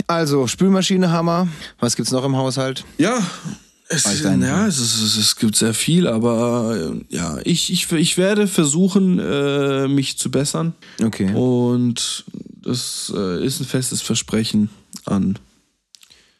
[0.06, 1.48] also Spülmaschine, Hammer.
[1.80, 2.84] Was gibt's noch im Haushalt?
[2.98, 3.22] Ja,
[3.88, 8.46] es, ja es, es, es gibt sehr viel, aber äh, ja, ich, ich, ich werde
[8.46, 10.74] versuchen, äh, mich zu bessern.
[11.02, 11.32] Okay.
[11.32, 12.26] Und
[12.62, 14.68] das äh, ist ein festes Versprechen
[15.06, 15.38] an.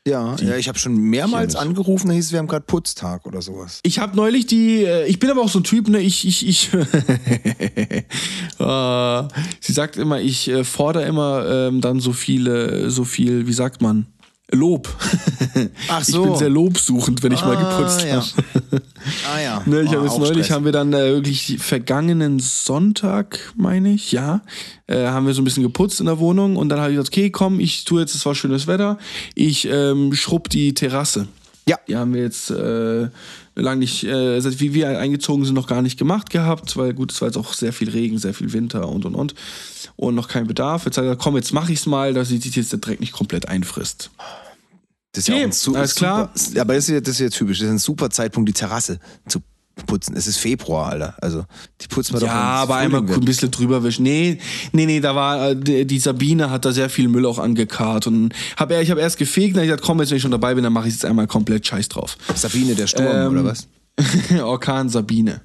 [0.09, 3.43] Ja, ja ich habe schon mehrmals angerufen, da hieß es, wir haben gerade Putztag oder
[3.43, 3.81] sowas.
[3.83, 6.49] Ich habe neulich die, äh, ich bin aber auch so ein Typ, ne, ich, ich,
[6.49, 6.83] ich, äh,
[9.61, 13.83] sie sagt immer, ich äh, fordere immer ähm, dann so viele, so viel, wie sagt
[13.83, 14.07] man,
[14.51, 14.89] Lob.
[15.89, 16.23] Ach Ich so.
[16.25, 18.17] bin sehr lobsuchend, wenn ich mal Ah, geputzt ja.
[18.17, 18.83] habe.
[19.31, 19.63] Ah ja.
[19.67, 20.51] Ne, ich habe jetzt auch neulich Stress.
[20.51, 24.41] haben wir dann äh, wirklich vergangenen Sonntag, meine ich, ja,
[24.87, 27.13] äh, haben wir so ein bisschen geputzt in der Wohnung und dann habe ich gesagt,
[27.15, 28.97] okay, komm, ich tue jetzt, es war schönes Wetter,
[29.35, 31.29] ich ähm, schrubb die Terrasse.
[31.69, 31.79] Ja.
[31.87, 33.09] Die haben wir jetzt äh,
[33.55, 37.13] lange nicht, äh, seit wie wir eingezogen sind, noch gar nicht gemacht gehabt, weil gut,
[37.13, 39.35] es war jetzt auch sehr viel Regen, sehr viel Winter und und und
[39.97, 40.87] und noch kein Bedarf.
[40.87, 43.01] Jetzt habe ich gesagt, komm, jetzt mache ich es mal, dass sich jetzt der Dreck
[43.01, 44.11] nicht komplett einfrisst.
[45.13, 46.31] Das ist ja auch Okay, ein su alles klar.
[46.35, 47.59] Super, aber das ist, ja, das ist ja typisch.
[47.59, 49.41] Das ist ein super Zeitpunkt, die Terrasse zu
[49.87, 50.17] putzen.
[50.17, 51.15] Es ist Februar, Alter.
[51.21, 51.45] Also,
[51.81, 53.19] die putzen wir doch Ja, wenn es aber Frühling einmal wird.
[53.21, 54.03] ein bisschen drüber wischen.
[54.03, 54.39] Nee,
[54.73, 58.33] nee, nee, da war äh, die Sabine hat da sehr viel Müll auch angekarrt und
[58.57, 60.65] hab, ich habe erst gefegt, dann ich gesagt, komm, jetzt wenn ich schon dabei bin,
[60.65, 62.17] dann mache ich jetzt einmal komplett Scheiß drauf.
[62.35, 63.69] Sabine, der Sturm, Ähm, oder was?
[64.43, 65.41] Orkan Sabine.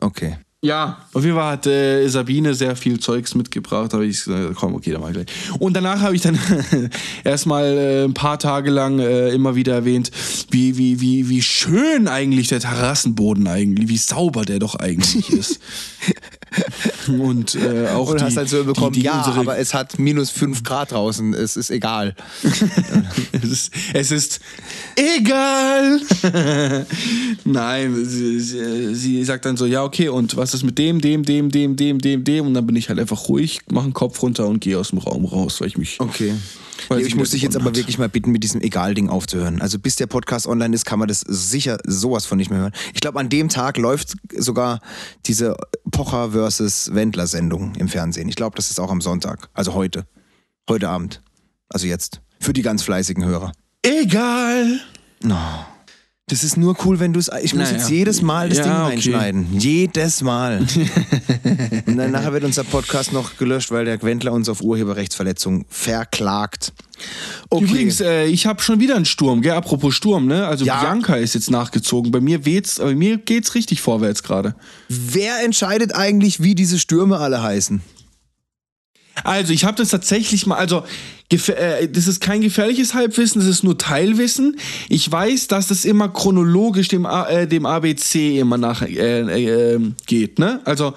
[0.00, 0.38] Okay.
[0.62, 4.74] Ja, auf jeden Fall hat äh, Sabine sehr viel Zeugs mitgebracht, habe ich gesagt, komm,
[4.74, 5.26] okay, dann mach ich gleich.
[5.58, 6.38] Und danach habe ich dann
[7.24, 10.10] erstmal äh, ein paar Tage lang äh, immer wieder erwähnt,
[10.50, 15.60] wie, wie, wie, wie schön eigentlich der Terrassenboden eigentlich, wie sauber der doch eigentlich ist.
[17.06, 19.98] Und äh, auch Und die, hast halt so bekommen, die, die ja, aber es hat
[19.98, 21.32] minus 5 Grad draußen.
[21.32, 22.14] Es ist egal.
[23.32, 24.40] es, ist, es ist
[24.96, 26.00] egal.
[27.44, 31.00] Nein, sie, sie, sie sagt dann so, ja, okay, und was was ist mit dem,
[31.00, 33.94] dem, dem, dem, dem, dem, dem und dann bin ich halt einfach ruhig, mache den
[33.94, 36.00] Kopf runter und gehe aus dem Raum raus, weil ich mich.
[36.00, 36.34] Okay.
[36.88, 39.60] Weil Nee, ich muss dich jetzt aber wirklich mal bitten, mit diesem Egal-Ding aufzuhören.
[39.60, 42.72] Also bis der Podcast online ist, kann man das sicher sowas von nicht mehr hören.
[42.94, 44.80] Ich glaube, an dem Tag läuft sogar
[45.26, 45.56] diese
[45.90, 48.28] Pocher versus Wendler-Sendung im Fernsehen.
[48.28, 49.50] Ich glaube, das ist auch am Sonntag.
[49.52, 50.06] Also heute.
[50.68, 51.22] Heute Abend.
[51.68, 52.22] Also jetzt.
[52.40, 53.52] Für die ganz fleißigen Hörer.
[53.82, 54.80] Egal.
[56.30, 57.28] Das ist nur cool, wenn du es.
[57.42, 57.78] Ich muss Naja.
[57.78, 58.84] jetzt jedes Mal das Ja, Ding okay.
[59.14, 59.58] reinschneiden.
[59.58, 60.58] Jedes Mal.
[61.86, 66.72] Und dann nachher wird unser Podcast noch gelöscht, weil der Wendler uns auf Urheberrechtsverletzung verklagt.
[67.48, 67.64] Okay.
[67.64, 69.52] Übrigens, äh, ich habe schon wieder einen Sturm, gell?
[69.52, 70.46] Apropos Sturm, ne?
[70.46, 70.80] Also Ja.
[70.80, 72.12] Bianca ist jetzt nachgezogen.
[72.12, 74.54] Bei mir weht's, bei mir geht's richtig vorwärts gerade.
[74.88, 77.80] Wer entscheidet eigentlich, wie diese Stürme alle heißen?
[79.24, 80.84] Also, ich habe das tatsächlich mal, also
[81.30, 84.56] gef- äh, das ist kein gefährliches Halbwissen, das ist nur Teilwissen.
[84.88, 89.80] Ich weiß, dass das immer chronologisch dem, A, äh, dem ABC immer nach äh, äh,
[90.06, 90.60] geht, ne?
[90.64, 90.94] Also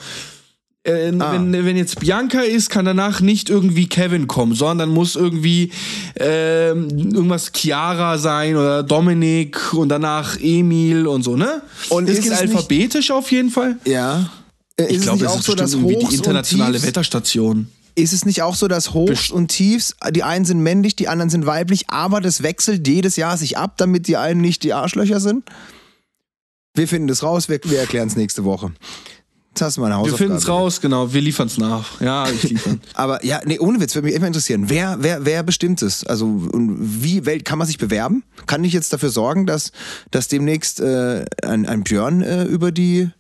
[0.86, 1.32] äh, Ah.
[1.32, 5.72] wenn, wenn jetzt Bianca ist, kann danach nicht irgendwie Kevin kommen, sondern muss irgendwie
[6.18, 11.62] ähm, irgendwas Chiara sein oder Dominik und danach Emil und so, ne?
[11.90, 13.78] Und das ist geht es nicht- alphabetisch auf jeden Fall.
[13.86, 14.30] Ja.
[14.76, 17.68] Äh, Ich ist glaube, es das auch ist so, bestimmt irgendwie die internationale Wetterstation.
[17.96, 21.30] Ist es nicht auch so, dass Hochs und Tiefs, die einen sind männlich, die anderen
[21.30, 25.20] sind weiblich, aber das wechselt jedes Jahr sich ab, damit die einen nicht die Arschlöcher
[25.20, 25.44] sind?
[26.76, 28.72] Wir finden das raus, wir, wir erklären es nächste Woche.
[29.50, 30.18] Jetzt hast du mal eine Wir Hausaufgabe.
[30.18, 31.14] finden es raus, genau.
[31.14, 32.02] Wir liefern es nach.
[32.02, 32.82] Ja, ich liefern.
[32.96, 34.68] Aber ja, nee, ohne Witz, würde mich mal interessieren.
[34.72, 36.04] Wer, wer, wer bestimmt es?
[36.04, 38.24] Also, und wie wel- kann man sich bewerben?
[38.48, 39.72] Kann ich jetzt dafür sorgen, dass,
[40.10, 43.12] dass demnächst äh, ein, ein Björn äh, über die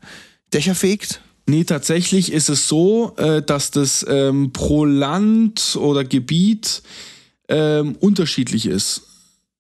[0.51, 1.21] Dächer fegt?
[1.45, 6.81] Nee, tatsächlich ist es so, äh, dass das ähm, pro Land oder Gebiet
[7.49, 9.01] ähm, unterschiedlich ist.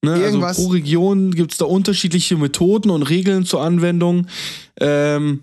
[0.01, 0.15] Ne?
[0.17, 4.27] Irgendwas- Also pro Region gibt es da unterschiedliche Methoden und Regeln zur Anwendung.
[4.79, 5.41] Ähm,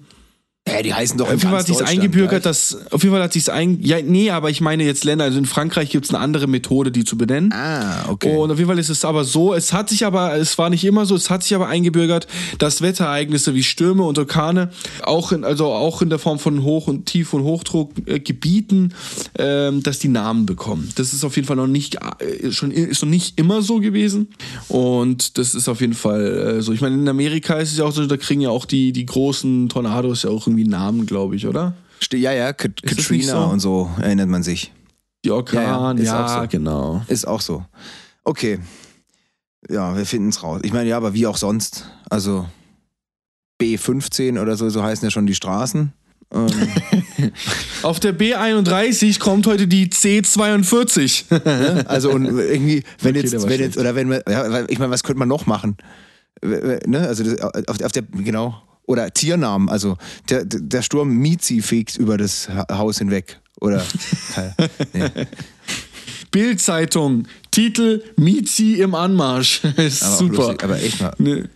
[0.72, 3.32] Ja, die heißen doch auf jeden Fall hat sich's eingebürgert, dass auf jeden Fall hat
[3.32, 6.22] sich's ein ja nee, aber ich meine jetzt Länder, also in Frankreich gibt es eine
[6.22, 7.52] andere Methode, die zu benennen.
[7.52, 8.36] Ah, okay.
[8.36, 10.84] Und auf jeden Fall ist es aber so, es hat sich aber, es war nicht
[10.84, 12.26] immer so, es hat sich aber eingebürgert,
[12.58, 14.70] dass Wetterereignisse wie Stürme und Orkane
[15.02, 18.94] auch in, also auch in der Form von Hoch- und Tief- und Hochdruckgebieten,
[19.38, 20.90] ähm, dass die Namen bekommen.
[20.96, 24.28] Das ist auf jeden Fall noch nicht, äh, schon, ist noch nicht immer so gewesen.
[24.68, 26.72] Und das ist auf jeden Fall äh, so.
[26.72, 29.06] Ich meine, in Amerika ist es ja auch so, da kriegen ja auch die, die
[29.06, 31.74] großen Tornados ja auch irgendwie Namen, glaube ich, oder?
[32.12, 33.48] Ja, ja, Kat nicht Katrina so?
[33.48, 34.72] und so erinnert man sich.
[35.24, 36.48] Die Orkan, Ja, ja, ja, ist auch so.
[36.48, 37.02] genau.
[37.08, 37.64] Ist auch so.
[38.24, 38.58] Okay.
[39.68, 40.60] Ja, wir finden es raus.
[40.64, 41.90] Ich meine, ja, aber wie auch sonst.
[42.08, 42.46] Also
[43.60, 45.92] B15 oder so, so heißen ja schon die Straßen.
[46.32, 46.46] Ähm,
[47.82, 51.84] Auf der B31 kommt heute die C42.
[51.86, 55.02] also und irgendwie, wenn Okay, jetzt, wenn jetzt, oder wenn wir, ja, ich meine, was
[55.02, 55.76] könnte man noch machen?
[56.42, 57.00] Ne?
[57.00, 58.62] Also das, auf, auf der, genau.
[58.90, 59.96] Oder Tiernamen, also
[60.30, 63.38] der, der Sturm Mizi fegt über das Ha- Haus hinweg.
[63.60, 63.84] Oder
[64.92, 65.26] nee.
[66.32, 69.62] Bild-Zeitung, Titel Mizi im Anmarsch.
[69.76, 70.34] ist aber super.
[70.36, 71.12] lustig, aber echt mal.
[71.18, 71.48] Ne.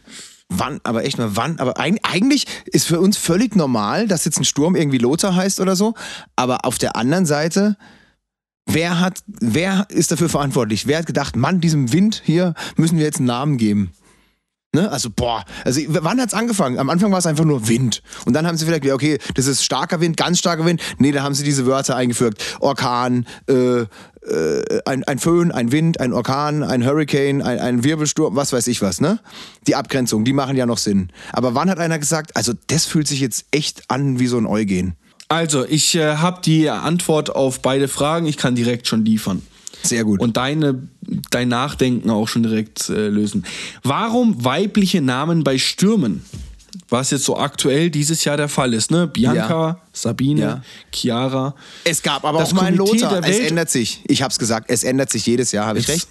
[0.49, 1.59] Wann, aber echt mal, wann?
[1.59, 5.59] Aber eig eigentlich ist für uns völlig normal, dass jetzt ein Sturm irgendwie Lothar heißt
[5.59, 5.95] oder so.
[6.37, 7.76] Aber auf der anderen Seite,
[8.66, 10.87] wer hat, wer ist dafür verantwortlich?
[10.87, 13.91] Wer hat gedacht, Mann, diesem Wind hier müssen wir jetzt einen Namen geben?
[14.75, 14.91] Ne?
[14.91, 16.79] Also, boah, also wann hat's angefangen?
[16.79, 18.03] Am Anfang war es einfach nur Wind.
[18.27, 20.83] Und dann haben sie vielleicht gesagt, okay, das ist starker Wind, ganz starker Wind.
[20.99, 22.43] Nee, da haben sie diese Wörter eingefügt.
[22.59, 23.87] Orkan, äh, äh,
[24.85, 28.83] ein, ein Föhn, ein Wind, ein Orkan, ein Hurricane, ein, ein Wirbelsturm, was weiß ich
[28.83, 29.20] was, ne?
[29.68, 31.11] Die Abgrenzung, die machen ja noch Sinn.
[31.33, 34.47] Aber wann hat einer gesagt, also das fühlt sich jetzt echt an wie so ein
[34.47, 34.97] Eugen?
[35.29, 38.27] Also, ich äh, habe die Antwort auf beide Fragen.
[38.27, 39.43] Ich kann direkt schon liefern.
[39.85, 40.20] Sehr gut.
[40.20, 40.89] Und deine,
[41.30, 43.45] dein Nachdenken auch schon direkt äh, lösen.
[43.82, 46.24] Warum weibliche Namen bei Stürmen?
[46.89, 49.07] Was jetzt so aktuell dieses Jahr der Fall ist, ne?
[49.07, 50.62] Bianca, Sabine, Ja.
[50.93, 51.55] Chiara.
[51.85, 53.22] es gab aber das auch mal einen Lothar.
[53.24, 54.01] Es ändert sich.
[54.09, 56.09] Ich hab's gesagt, es ändert sich jedes Jahr, habe ich recht?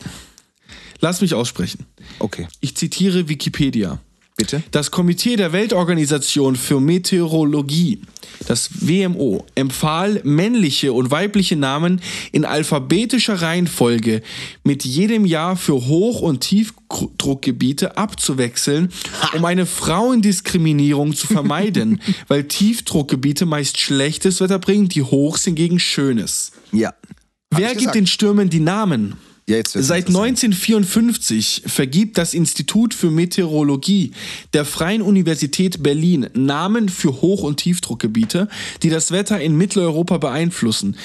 [1.01, 1.85] Lass mich aussprechen.
[2.19, 2.47] Okay.
[2.61, 3.99] Ich zitiere Wikipedia.
[4.43, 4.61] Bitte?
[4.71, 8.01] Das Komitee der Weltorganisation für Meteorologie,
[8.45, 12.01] das WMO, empfahl männliche und weibliche Namen
[12.33, 14.21] in alphabetischer Reihenfolge
[14.65, 18.91] mit jedem Jahr für Hoch- und Tiefdruckgebiete abzuwechseln,
[19.31, 26.51] um eine Frauendiskriminierung zu vermeiden, weil Tiefdruckgebiete meist schlechtes Wetter bringen, die Hochs hingegen schönes.
[26.73, 26.89] Ja.
[26.89, 29.15] Hab Wer gibt den Stürmen die Namen?
[29.47, 30.07] Ja, Seit interessant.
[30.07, 34.11] 1954 vergibt das Institut für Meteorologie
[34.53, 38.47] der Freien Universität Berlin Namen für Hoch- und Tiefdruckgebiete,
[38.83, 40.95] die das Wetter in Mitteleuropa beeinflussen.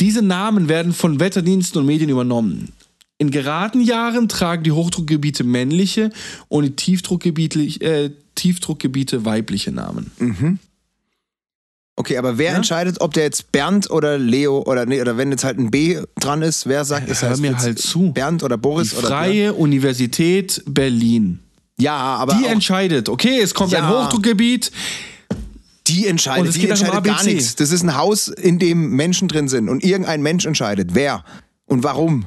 [0.00, 2.72] Diese Namen werden von Wetterdiensten und Medien übernommen.
[3.18, 6.10] In geraden Jahren tragen die Hochdruckgebiete männliche
[6.48, 10.10] und die Tiefdruckgebiete, äh, Tiefdruckgebiete weibliche Namen.
[11.96, 15.44] Okay, aber wer entscheidet, ob der jetzt Bernd oder Leo oder nee, oder wenn jetzt
[15.44, 18.10] halt ein B dran ist, wer sagt, ist Hör heißt mir halt zu.
[18.12, 19.08] Bernd oder Boris Die oder?
[19.08, 21.38] Freie Universität Berlin.
[21.78, 23.08] Ja, aber Die entscheidet.
[23.08, 23.80] Okay, es kommt Ja.
[23.80, 24.72] ein Hochdruckgebiet.
[25.86, 27.56] die entscheidet, es die entscheidet gar nichts.
[27.56, 31.24] Das ist ein Haus, in dem Menschen drin sind und irgendein Mensch entscheidet, wer
[31.66, 32.24] und warum.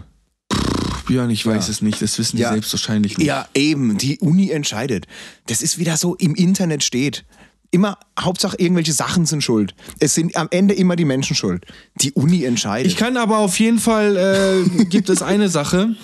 [1.08, 2.02] Björn, ich weiß es nicht.
[2.02, 2.52] Das wissen die Ja.
[2.52, 3.26] selbst wahrscheinlich nicht.
[3.28, 5.08] Ja, eben, die Uni entscheidet.
[5.48, 7.26] Das ist wieder so im Internet steht.
[7.72, 9.76] Immer, Hauptsache irgendwelche Sachen sind schuld.
[10.00, 11.66] Es sind am Ende immer die Menschen schuld.
[11.96, 12.90] Die Uni entscheidet.
[12.92, 15.96] Ich kann aber auf jeden Fall, äh, gibt es eine Sache,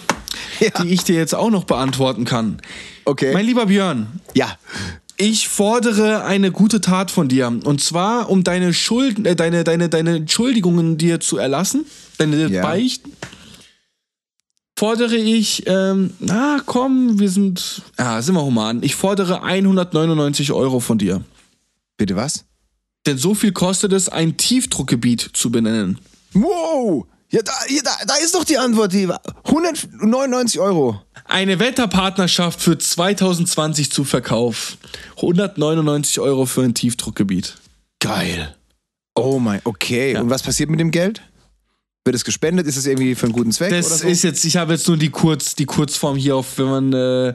[0.59, 0.83] Ja.
[0.83, 2.59] die ich dir jetzt auch noch beantworten kann.
[3.05, 3.33] Okay.
[3.33, 4.57] Mein lieber Björn, ja.
[5.17, 7.47] ich fordere eine gute Tat von dir.
[7.47, 11.85] Und zwar, um deine Schulden, äh, deine, deine, deine Entschuldigungen dir zu erlassen,
[12.17, 12.61] deine Ja.
[12.61, 13.11] Beichten,
[14.77, 18.83] fordere ich, ähm, na komm, wir sind, ja, sind wir human.
[18.83, 21.21] Ich fordere 199 Euro von dir.
[21.97, 22.45] Bitte was?
[23.05, 25.99] Denn so viel kostet es, ein Tiefdruckgebiet zu benennen.
[26.33, 27.05] Wow!
[27.29, 28.93] Ja, da, ja, da, da ist doch die Antwort.
[28.93, 29.09] Die
[29.45, 31.01] 199 Euro.
[31.25, 34.77] Eine Wetterpartnerschaft für 2020 zu Verkauf.
[35.15, 37.57] 199 Euro für ein Tiefdruckgebiet.
[37.99, 38.55] Geil.
[39.15, 40.15] Oh mein, okay.
[40.17, 41.21] Und was passiert mit dem Geld?
[42.05, 42.67] Wird es gespendet?
[42.67, 43.69] Ist es irgendwie für einen guten Zweck?
[43.69, 44.07] Das so?
[44.07, 47.33] ist jetzt, ich habe jetzt nur die, Kurz, die Kurzform hier auf, wenn man äh,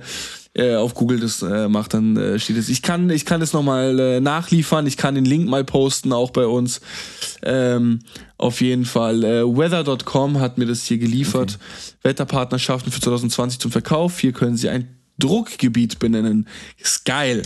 [0.54, 2.68] äh, auf Google das äh, macht, dann äh, steht es.
[2.68, 6.30] Ich kann, ich kann es nochmal äh, nachliefern, ich kann den Link mal posten, auch
[6.32, 6.82] bei uns.
[7.42, 8.00] Ähm,
[8.36, 9.24] auf jeden Fall.
[9.24, 11.58] Äh, Weather.com hat mir das hier geliefert.
[12.02, 14.18] Wetterpartnerschaften für 2020 zum Verkauf.
[14.18, 16.46] Hier können Sie ein Druckgebiet benennen.
[16.76, 17.42] Ist geil.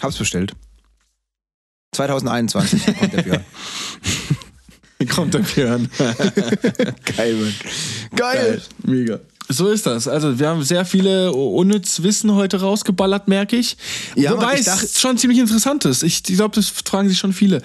[0.00, 0.54] Hab's bestellt.
[1.92, 3.44] 2021 kommt der Björn.
[5.14, 5.88] Kommt der Björn.
[7.16, 7.54] Geil, Mann.
[8.14, 8.62] Geil.
[8.84, 9.20] Mega.
[9.48, 10.08] So ist das.
[10.08, 13.76] Also wir haben sehr viele unnütz Wissen heute rausgeballert, merke ich.
[14.16, 16.02] Ja, Wobei Mann, ich es schon ziemlich interessant ist.
[16.02, 17.60] Ich, ich glaube, das fragen sich schon viele.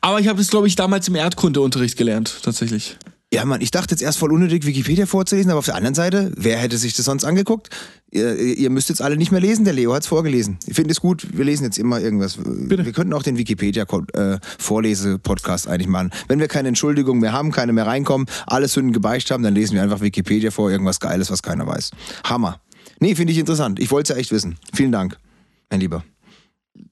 [0.00, 2.96] Aber ich habe das, glaube ich, damals im Erdkundeunterricht gelernt, tatsächlich.
[3.34, 6.30] Ja, Mann, ich dachte jetzt erst voll unnötig, Wikipedia vorzulesen, aber auf der anderen Seite,
[6.36, 7.68] wer hätte sich das sonst angeguckt?
[8.12, 10.56] Ihr, ihr müsst jetzt alle nicht mehr lesen, der Leo hat's vorgelesen.
[10.66, 12.38] Ich finde es gut, wir lesen jetzt immer irgendwas.
[12.38, 16.12] Wir könnten auch den Wikipedia-Vorlese-Podcast eigentlich machen.
[16.28, 19.74] Wenn wir keine Entschuldigung mehr haben, keine mehr reinkommen, alle Sünden gebeicht haben, dann lesen
[19.74, 21.90] wir einfach Wikipedia vor, irgendwas Geiles, was keiner weiß.
[22.22, 22.60] Hammer.
[23.00, 23.80] Nee, finde ich interessant.
[23.80, 24.58] Ich wollte es ja echt wissen.
[24.72, 25.18] Vielen Dank,
[25.70, 26.04] mein Lieber.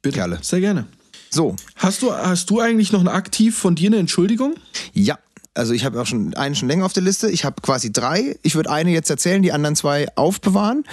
[0.03, 0.19] Bitte.
[0.19, 0.41] Kerle.
[0.43, 0.89] Sehr gerne.
[1.31, 4.57] So, Hast du, hast du eigentlich noch ein aktiv von dir eine Entschuldigung?
[4.93, 5.21] Ja,
[5.55, 7.31] also ich habe auch schon einen schon länger auf der Liste.
[7.31, 8.37] Ich habe quasi drei.
[8.43, 10.85] Ich würde eine jetzt erzählen, die anderen zwei aufbewahren.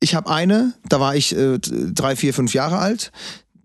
[0.00, 3.12] Ich habe eine, da war ich äh, drei, vier, fünf Jahre alt.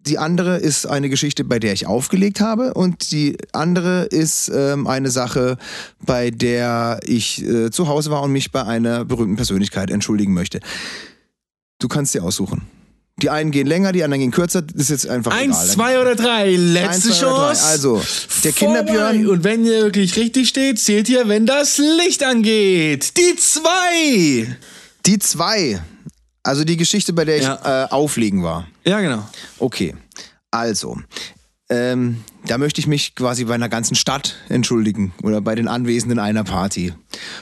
[0.07, 2.73] Die andere ist eine Geschichte, bei der ich aufgelegt habe.
[2.73, 5.57] Und die andere ist ähm, eine Sache,
[5.99, 10.61] bei der ich äh, zu Hause war und mich bei einer berühmten Persönlichkeit entschuldigen möchte.
[11.79, 12.78] Du kannst dir aussuchen.
[13.19, 14.61] Die einen gehen länger, die anderen gehen kürzer.
[14.61, 15.67] Das ist jetzt einfach Eins, egal.
[15.67, 16.55] zwei oder drei.
[16.55, 17.45] Letzte Eins, zwei oder drei.
[17.53, 17.65] Chance.
[17.65, 18.01] Also,
[18.43, 19.15] der Kinderbjörn.
[19.17, 19.29] Vorbei.
[19.31, 23.17] Und wenn ihr wirklich richtig steht, zählt ihr, wenn das Licht angeht.
[23.17, 24.57] Die zwei.
[25.05, 25.81] Die zwei.
[26.43, 27.85] Also die Geschichte, bei der ich Ja.
[27.85, 28.67] äh, auflegen war.
[28.85, 29.27] Ja, genau.
[29.59, 29.93] Okay.
[30.51, 30.97] Also,
[31.69, 36.17] ähm, da möchte ich mich quasi bei einer ganzen Stadt entschuldigen oder bei den Anwesenden
[36.17, 36.93] einer Party.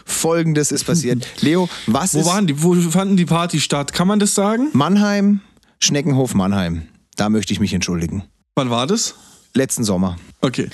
[0.06, 1.26] Folgendes ist passiert.
[1.42, 2.62] Leo, was Wo ist waren die?
[2.62, 3.94] Wo fanden die Party statt?
[3.94, 4.68] Kann man das sagen?
[4.74, 5.40] Mannheim,
[5.80, 6.88] Schneckenhof Mannheim?
[7.16, 8.24] Da möchte ich mich entschuldigen.
[8.56, 9.16] Wann war das?
[9.54, 10.18] Letzten Sommer.
[10.42, 10.70] Okay.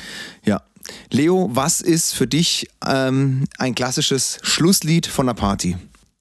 [0.45, 0.61] Ja.
[1.11, 5.77] Leo, was ist für dich ähm, ein klassisches Schlusslied von einer Party?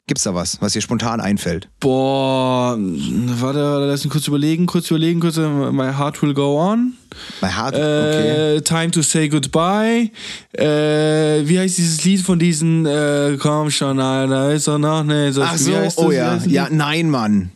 [0.08, 1.68] Gibt's da was, was dir spontan einfällt?
[1.78, 5.36] Boah, warte, lass mich kurz überlegen, kurz überlegen, kurz.
[5.36, 6.94] My heart will go on.
[7.40, 8.56] Bei Hard, okay.
[8.56, 10.10] Äh, Time to say goodbye.
[10.52, 15.38] Äh, wie heißt dieses Lied von diesen, äh, komm schon, Alter, ist doch noch nicht.
[15.38, 16.36] Ach so, oh ja.
[16.46, 17.52] Ja, nein, Mann.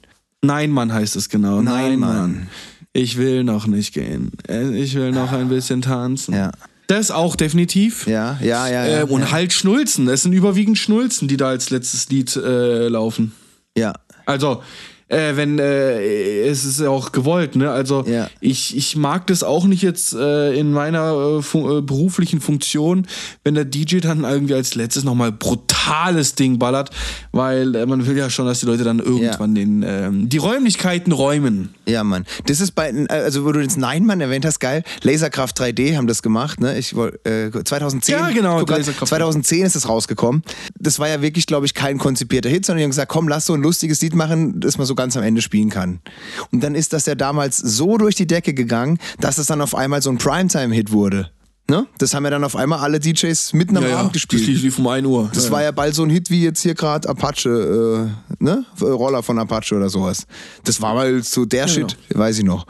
[0.46, 1.60] Nein, Mann heißt es genau.
[1.60, 2.48] Nein, Mann.
[2.92, 4.32] Ich will noch nicht gehen.
[4.74, 6.34] Ich will noch ein bisschen tanzen.
[6.34, 6.50] Ja.
[6.86, 8.06] Das auch definitiv.
[8.06, 8.86] Ja, ja, ja.
[8.86, 9.32] ja, äh, und ja.
[9.32, 10.08] halt Schnulzen.
[10.08, 13.32] Es sind überwiegend Schnulzen, die da als letztes Lied äh, laufen.
[13.76, 13.92] ja.
[14.24, 14.62] Also,
[15.08, 17.70] äh, wenn, äh, es ist ja auch gewollt, ne?
[17.70, 18.28] Also, Ja.
[18.40, 23.06] ich, ich mag das auch nicht jetzt äh, in meiner äh, fu äh, beruflichen Funktion,
[23.44, 26.90] wenn der DJ dann irgendwie als letztes nochmal brutales Ding ballert,
[27.30, 31.12] weil äh, man will ja schon, dass die Leute dann irgendwann den, ähm, die Räumlichkeiten
[31.12, 31.72] räumen.
[31.86, 32.24] Ja, Mann.
[32.46, 34.82] Das ist bei, also wo du den Nein-Mann erwähnt hast, geil.
[35.02, 36.76] Laserkraft 3D haben das gemacht, ne?
[36.78, 38.12] Ich äh, 2010.
[38.12, 39.08] Ja, genau, grad, Laserkraft.
[39.10, 40.42] 2010 ist das rausgekommen.
[40.78, 43.46] Das war ja wirklich, glaube ich, kein konzipierter Hit, sondern die haben gesagt, komm, lass
[43.46, 46.00] so ein lustiges Lied machen, das man so ganz am Ende spielen kann.
[46.50, 49.74] Und dann ist das ja damals so durch die Decke gegangen, dass es dann auf
[49.74, 51.30] einmal so ein Primetime-Hit wurde.
[51.68, 51.86] Ne?
[51.98, 54.42] Das haben ja dann auf einmal alle DJs mitten am Abend gespielt.
[54.42, 55.30] Das lief, lief um 1 Uhr.
[55.34, 55.50] Das ja.
[55.50, 58.64] war ja bald so ein Hit wie jetzt hier gerade Apache, äh, ne?
[58.80, 60.26] Roller von Apache oder sowas.
[60.62, 62.66] Das war mal so der Shit, weiß ich noch.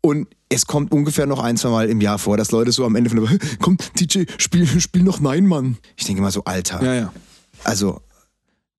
[0.00, 2.96] Und es kommt ungefähr noch ein, zwei Mal im Jahr vor, dass Leute so am
[2.96, 5.78] Ende von der komm, DJ, spiel, spiel noch Nein, Mann.
[5.96, 6.82] Ich denke mal so, Alter.
[6.82, 7.12] Ja, ja.
[7.62, 8.00] Also,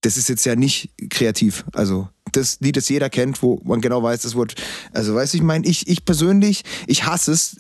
[0.02, 1.64] das ist jetzt ja nicht kreativ.
[1.74, 4.56] Also, das Lied, das jeder kennt, wo man genau weiß, das Wort.
[4.94, 7.58] Also, weißt du, ich meine, ich, ich persönlich, ich hasse es,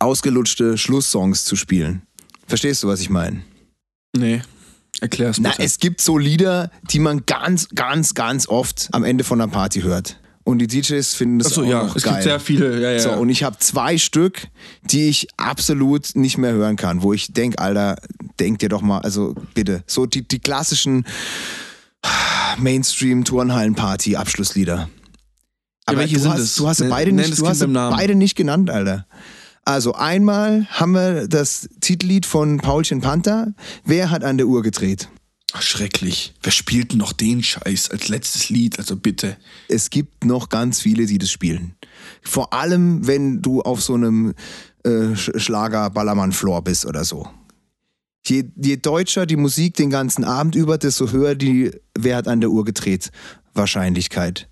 [0.00, 2.02] ausgelutschte Schlusssongs zu spielen.
[2.46, 3.42] Verstehst du, was ich meine?
[4.16, 4.42] Nee.
[5.00, 5.62] Erklär's Na, bitte.
[5.62, 9.82] es gibt so Lieder, die man ganz, ganz, ganz oft am Ende von einer Party
[9.82, 10.18] hört.
[10.44, 12.14] Und die DJs finden das Achso, auch ja, noch es geil.
[12.14, 12.80] gibt sehr viele.
[12.80, 12.98] Ja, ja.
[12.98, 14.48] So, und ich habe zwei Stück,
[14.82, 17.96] die ich absolut nicht mehr hören kann, wo ich denk, Alter,
[18.40, 21.04] denk dir doch mal, also bitte, so die, die klassischen
[22.58, 24.88] Mainstream-Turnhallen-Party-Abschlusslieder.
[25.86, 26.54] Aber welche du sind hast, es?
[26.56, 29.06] Du hast Nenn- beide nicht, du hast beide nicht genannt, Alter.
[29.64, 33.52] Also einmal haben wir das Titellied von Paulchen Panther.
[33.84, 35.08] Wer hat an der Uhr gedreht?
[35.52, 36.34] Ach, schrecklich.
[36.42, 38.78] Wer spielt noch den Scheiß als letztes Lied?
[38.78, 39.36] Also bitte.
[39.68, 41.74] es gibt noch ganz viele, die das spielen.
[42.22, 44.34] Vor allem, wenn du auf so einem
[44.84, 47.28] äh, Schlager-Ballermann-Floor bist oder so.
[48.28, 52.40] Je, je deutscher die Musik den ganzen Abend über, desto höher die Wer hat an
[52.40, 53.10] der Uhr gedreht
[53.54, 54.48] Wahrscheinlichkeit.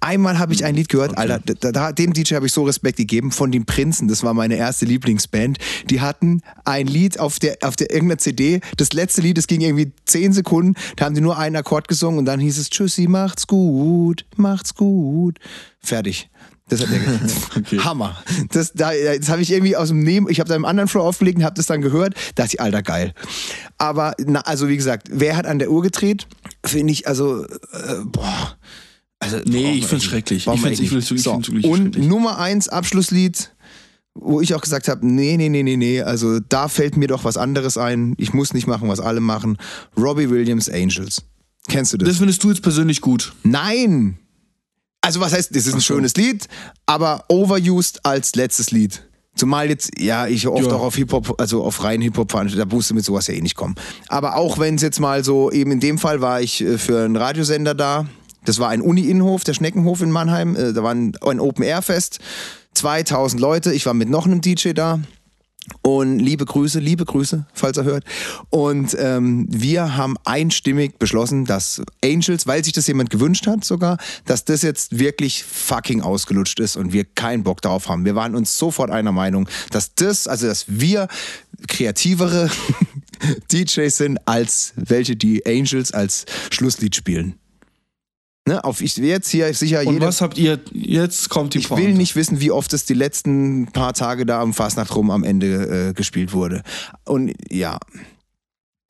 [0.00, 2.96] Einmal habe ich ein Lied gehört, Alter, da, da, dem DJ habe ich so Respekt
[2.96, 5.58] gegeben, von den Prinzen, das war meine erste Lieblingsband.
[5.90, 9.60] Die hatten ein Lied auf der, auf der irgendeiner CD, das letzte Lied, das ging
[9.60, 13.08] irgendwie 10 Sekunden, da haben die nur einen Akkord gesungen und dann hieß es Tschüssi,
[13.08, 15.38] macht's gut, macht's gut.
[15.80, 16.30] Fertig.
[16.68, 17.00] Das hat der
[17.56, 17.78] Okay.
[17.78, 18.16] Hammer.
[18.52, 21.04] Das, da, das habe ich irgendwie aus dem Neben, ich habe da im anderen Floor
[21.06, 23.14] aufgelegt und habe das dann gehört, dachte ich, Alter, geil.
[23.78, 26.26] Aber, na, also wie gesagt, wer hat an der Uhr gedreht?
[26.64, 27.48] Finde ich, also, äh,
[28.04, 28.56] boah.
[29.20, 30.46] Also, Nee, ich find's echt schrecklich.
[30.46, 30.80] Ich nicht.
[30.92, 31.36] ich so.
[31.38, 32.06] wirklich Und schrecklich.
[32.06, 33.52] Nummer eins Abschlusslied,
[34.14, 37.24] wo ich auch gesagt habe, nee, nee, nee, nee, nee, also da fällt mir doch
[37.24, 38.14] was anderes ein.
[38.18, 39.58] Ich muss nicht machen, was alle machen.
[39.96, 41.22] Robbie Williams Angels.
[41.68, 42.08] Kennst du das?
[42.08, 43.32] Das findest du jetzt persönlich gut.
[43.42, 44.18] Nein!
[45.00, 46.46] Also was heißt, das ist ein schönes Lied,
[46.86, 49.02] aber overused als letztes Lied.
[49.36, 50.72] Zumal jetzt, ja, ich oft Ja.
[50.72, 53.40] auch auf Hip-Hop, also auf rein Hip-Hop fahren, da musst du mit sowas ja eh
[53.40, 53.76] nicht kommen.
[54.08, 57.04] Aber auch wenn es jetzt mal so, eben in dem Fall war ich äh, für
[57.04, 58.06] einen Radiosender da.
[58.44, 60.56] Das war ein Uni-Innenhof, der Schneckenhof in Mannheim.
[60.56, 62.18] Äh, Da war ein, ein Open-Air-Fest.
[62.74, 63.72] 2000 Leute.
[63.72, 65.00] Ich war mit noch einem DJ da.
[65.82, 68.04] Und liebe Grüße, liebe Grüße, falls er hört.
[68.50, 73.98] Und ähm, wir haben einstimmig beschlossen, dass Angels, weil sich das jemand gewünscht hat sogar,
[74.24, 78.04] dass das jetzt wirklich fucking ausgelutscht ist und wir keinen Bock darauf haben.
[78.04, 81.08] Wir waren uns sofort einer Meinung, dass das, also dass wir
[81.66, 82.50] kreativere
[83.52, 87.34] DJs sind, als welche die Angels als Schlusslied spielen.
[88.48, 91.86] Ne, auf ich jetzt hier sicher Und was habt ihr, jetzt kommt die Ich Pointe.
[91.86, 95.22] will nicht wissen, wie oft es die letzten paar Tage da am Fastnacht rum am
[95.22, 96.62] Ende äh, gespielt wurde.
[97.04, 97.78] Und ja,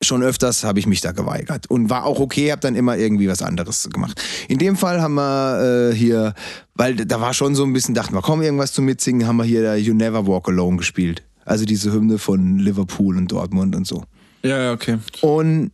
[0.01, 3.27] schon öfters habe ich mich da geweigert und war auch okay, habe dann immer irgendwie
[3.27, 4.21] was anderes gemacht.
[4.47, 6.35] In dem Fall haben wir äh, hier,
[6.75, 9.43] weil da war schon so ein bisschen, dachten wir, komm, irgendwas zum Mitsingen, haben wir
[9.43, 11.23] hier da You Never Walk Alone gespielt.
[11.43, 14.03] Also diese Hymne von Liverpool und Dortmund und so.
[14.41, 14.99] Ja, ja, okay.
[15.19, 15.71] Und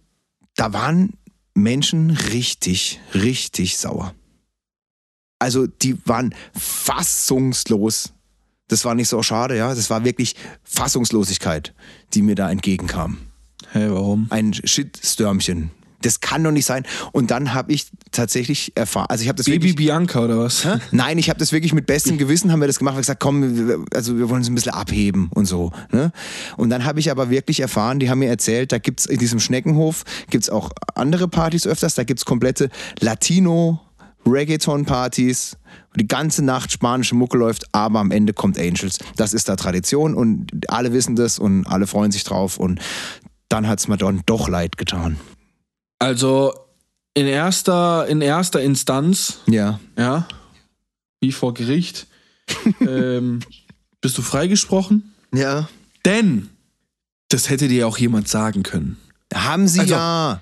[0.56, 1.14] da waren
[1.56, 4.14] Menschen richtig, richtig sauer.
[5.40, 8.14] Also die waren fassungslos.
[8.68, 9.74] Das war nicht so schade, ja.
[9.74, 11.74] Das war wirklich Fassungslosigkeit,
[12.14, 13.18] die mir da entgegenkam.
[13.72, 14.28] Hä, warum?
[14.30, 15.72] Ein Shitstürmchen.
[16.02, 16.84] Das kann doch nicht sein.
[17.14, 19.76] Und dann habe ich tatsächlich erfahren, also ich habe das Baby wirklich...
[19.76, 20.64] Bianca oder was?
[20.66, 20.78] Hä?
[20.92, 22.94] Nein, ich habe das wirklich mit bestem Gewissen haben wir das gemacht.
[22.94, 25.72] Wir haben gesagt, komm, wir- also wir wollen es ein bisschen abheben und so.
[25.92, 26.12] Ne?
[26.58, 29.40] Und dann habe ich aber wirklich erfahren, die haben mir erzählt, da gibt's in diesem
[29.40, 31.96] Schneckenhof gibt's auch andere Partys öfters.
[31.96, 32.70] Da gibt's komplette
[33.00, 33.80] Latino
[34.28, 35.58] Reggaeton-Partys.
[35.92, 38.98] wo Die ganze Nacht spanische Mucke läuft, aber am Ende kommt Angels.
[39.16, 42.58] Das ist da Tradition und alle wissen das und alle freuen sich drauf.
[42.58, 42.80] Und
[43.50, 45.18] dann hat's mir dann doch leid getan.
[46.00, 46.54] Also
[47.14, 49.80] in erster, in erster Instanz, Ja.
[49.98, 50.28] ja,
[51.22, 52.08] wie vor Gericht,
[52.82, 53.40] ähm,
[54.02, 55.14] bist du freigesprochen?
[55.34, 55.68] Ja.
[56.04, 56.50] Denn
[57.30, 58.98] das hätte dir auch jemand sagen können.
[59.34, 60.42] Haben sie Also- ja.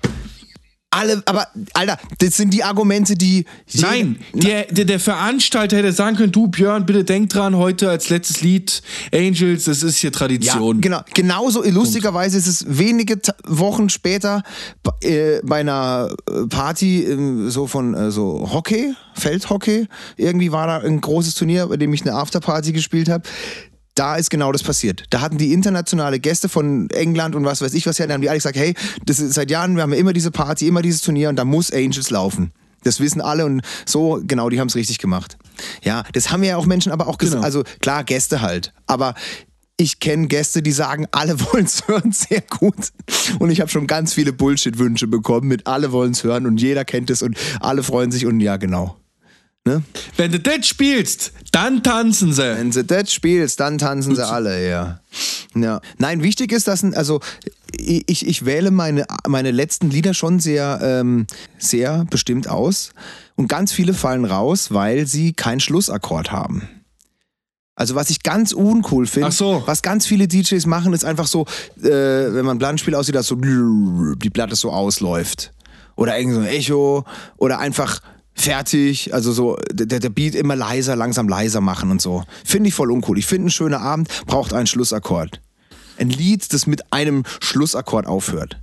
[0.94, 3.44] Alle, aber Alter, das sind die Argumente, die.
[3.74, 8.10] Nein, der, der, der Veranstalter hätte sagen können, du Björn, bitte denk dran, heute als
[8.10, 8.80] letztes Lied
[9.12, 10.80] Angels, das ist hier Ja, Tradition.
[10.80, 11.00] genau.
[11.14, 14.42] Genauso lustigerweise ist es wenige Wochen später
[15.02, 19.88] äh, bei einer äh, Party ähm, so von äh, so Hockey, Feldhockey.
[20.16, 23.24] Irgendwie war da ein großes Turnier, bei dem ich eine Afterparty gespielt habe.
[23.94, 25.04] Da ist genau das passiert.
[25.10, 28.22] Da hatten die internationale Gäste von England und was weiß ich was her, da haben
[28.22, 28.74] die alle gesagt, hey,
[29.06, 31.72] das ist seit Jahren, wir haben immer diese Party, immer dieses Turnier und da muss
[31.72, 32.50] Angels laufen.
[32.82, 35.38] Das wissen alle und so, genau, die haben es richtig gemacht.
[35.82, 37.44] Ja, das haben ja auch Menschen aber auch gesagt, Genau.
[37.46, 38.74] also klar, Gäste halt.
[38.86, 39.14] Aber
[39.76, 42.92] ich kenne Gäste, die sagen, alle wollen es hören, sehr gut.
[43.38, 46.84] Und ich habe schon ganz viele Bullshit-Wünsche bekommen mit alle wollen es hören und jeder
[46.84, 48.96] kennt es und alle freuen sich und ja, genau.
[49.66, 49.82] Ne?
[50.18, 52.42] Wenn du das spielst, dann tanzen sie.
[52.42, 55.00] Wenn sie das spielst, dann tanzen sie alle, ja.
[55.54, 55.80] ja.
[55.96, 57.20] Nein, wichtig ist, dass, also
[57.78, 61.26] ich, ich wähle meine, meine letzten Lieder schon sehr, ähm,
[61.58, 62.90] sehr bestimmt aus.
[63.36, 66.68] Und ganz viele fallen raus, weil sie keinen Schlussakkord haben.
[67.74, 69.62] Also was ich ganz uncool finde, so.
[69.66, 71.46] was ganz viele DJs machen, ist einfach so,
[71.82, 75.52] äh, wenn man ein Plattenspiel aussieht, dass so die Platte so ausläuft.
[75.96, 77.04] Oder irgend so ein Echo.
[77.36, 78.00] Oder einfach
[78.34, 82.24] fertig, also so der, der Beat immer leiser, langsam leiser machen und so.
[82.44, 83.18] Finde ich voll uncool.
[83.18, 85.40] Ich finde, ein schöner Abend braucht einen Schlussakkord.
[85.98, 88.58] Ein Lied, das mit einem Schlussakkord aufhört.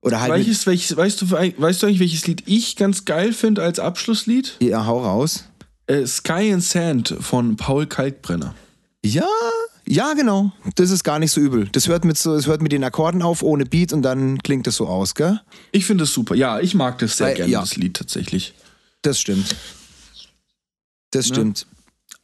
[0.00, 0.32] Oder halt.
[0.32, 4.56] Welches, welches, weißt, du, weißt du eigentlich, welches Lied ich ganz geil finde als Abschlusslied?
[4.60, 5.44] ja, hau raus.
[5.86, 8.54] Äh, Sky and Sand von Paul Kalkbrenner.
[9.04, 9.26] Ja,
[9.84, 10.52] ja, genau.
[10.76, 11.68] Das ist gar nicht so übel.
[11.72, 14.66] Das hört mit so, das hört mit den Akkorden auf, ohne Beat und dann klingt
[14.68, 15.40] es so aus, gell?
[15.72, 16.36] Ich finde es super.
[16.36, 17.60] Ja, ich mag das sehr Weil- gerne, ja.
[17.60, 18.54] das Lied tatsächlich.
[19.02, 19.56] Das stimmt.
[21.10, 21.34] Das Ne?
[21.34, 21.66] stimmt.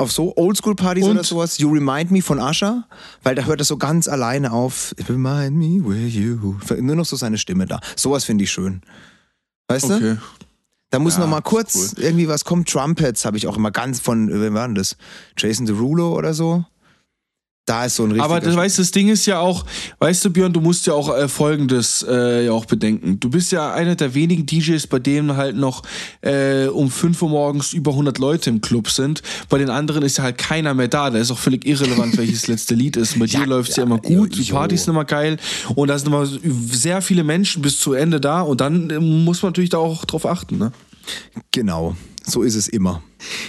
[0.00, 2.84] Auf so Oldschool-Partys oder sowas, You Remind Me von Usher,
[3.24, 4.94] weil da hört er so ganz alleine auf.
[5.08, 6.54] Remind me where you.
[6.80, 7.80] Nur noch so seine Stimme da.
[7.96, 8.82] Sowas finde ich schön.
[9.66, 9.94] Weißt du?
[9.96, 10.16] Okay.
[10.90, 12.64] Da muss Ja, noch mal kurz ist irgendwie was kommen.
[12.64, 14.96] Trumpets habe ich auch immer ganz von, wer war denn das?
[15.36, 16.64] Jason Derulo oder so.
[17.68, 18.24] Da ist so ein richtiger.
[18.24, 19.66] Aber das, weißt, das Ding ist ja auch,
[19.98, 23.20] weißt du, Björn, du musst ja auch äh, Folgendes äh, ja auch bedenken.
[23.20, 25.82] Du bist ja einer der wenigen DJs, bei denen halt noch
[26.22, 29.22] äh, um 5 Uhr morgens über 100 Leute im Club sind.
[29.50, 31.10] Bei den anderen ist ja halt keiner mehr da.
[31.10, 33.18] Da ist auch völlig irrelevant, welches letzte Lied ist.
[33.18, 35.36] Bei dir läuft's ja, ja, immer gut, jo, die Partys sind immer geil
[35.74, 36.26] und da sind immer
[36.70, 40.06] sehr viele Menschen bis zu Ende da und dann äh, muss man natürlich da auch
[40.06, 40.72] drauf achten, ne?
[41.50, 41.96] Genau,
[42.26, 43.02] so ist es immer.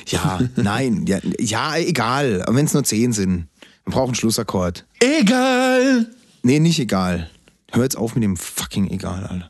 [0.08, 2.44] Ja, nein, ja, ja egal.
[2.44, 3.48] Aber wenn es nur 10 sind,
[3.90, 4.86] wir brauchen einen Schlussakkord.
[5.00, 6.06] Egal!
[6.44, 7.30] Nee, nicht egal.
[7.72, 9.50] Hör jetzt auf mit dem fucking egal, Alter.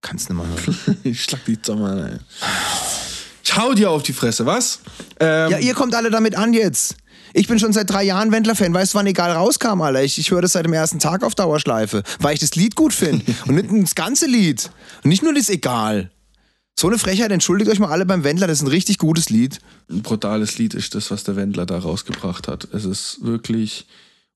[0.00, 0.98] Kannst nicht mal hören.
[1.02, 2.18] Ich schlag die Sommer, ey.
[3.42, 4.78] Ich hau dir auf die Fresse, was?
[5.18, 6.96] Ähm, ja, ihr kommt alle damit an jetzt.
[7.32, 8.72] Ich bin schon seit drei Jahren Wendler-Fan.
[8.72, 10.04] Weißt du, wann egal rauskam, Alter?
[10.04, 12.92] Ich, ich höre das seit dem ersten Tag auf Dauerschleife, weil ich das Lied gut
[12.92, 13.24] finde.
[13.48, 14.70] Und nicht das ganze Lied.
[15.02, 16.12] Und nicht nur das egal.
[16.78, 19.60] So eine Frechheit, entschuldigt euch mal alle beim Wendler, das ist ein richtig gutes Lied.
[19.90, 22.66] ein brutales Lied ist das, was der Wendler da rausgebracht hat.
[22.72, 23.86] Es ist wirklich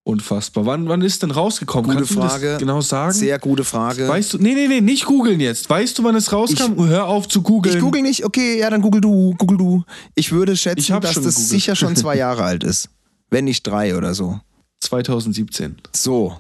[0.05, 0.65] unfassbar.
[0.65, 1.85] Wann, wann ist denn rausgekommen?
[1.91, 2.47] Gute Kannst du Frage.
[2.53, 3.13] das genau sagen?
[3.13, 4.07] Sehr gute Frage.
[4.09, 5.69] Weißt du, nee, nee, nee, nicht googeln jetzt.
[5.69, 6.79] Weißt du, wann es rauskam?
[6.87, 7.75] Hör auf zu googeln.
[7.77, 9.85] Ich google nicht, okay, ja, dann google du, google du.
[10.15, 11.49] Ich würde Ich schätzen, hab dass das gegoogelt.
[11.49, 12.89] sicher schon zwei Jahre alt ist.
[13.31, 14.41] Wenn nicht drei oder so.
[14.81, 15.77] 2017.
[15.93, 16.39] So.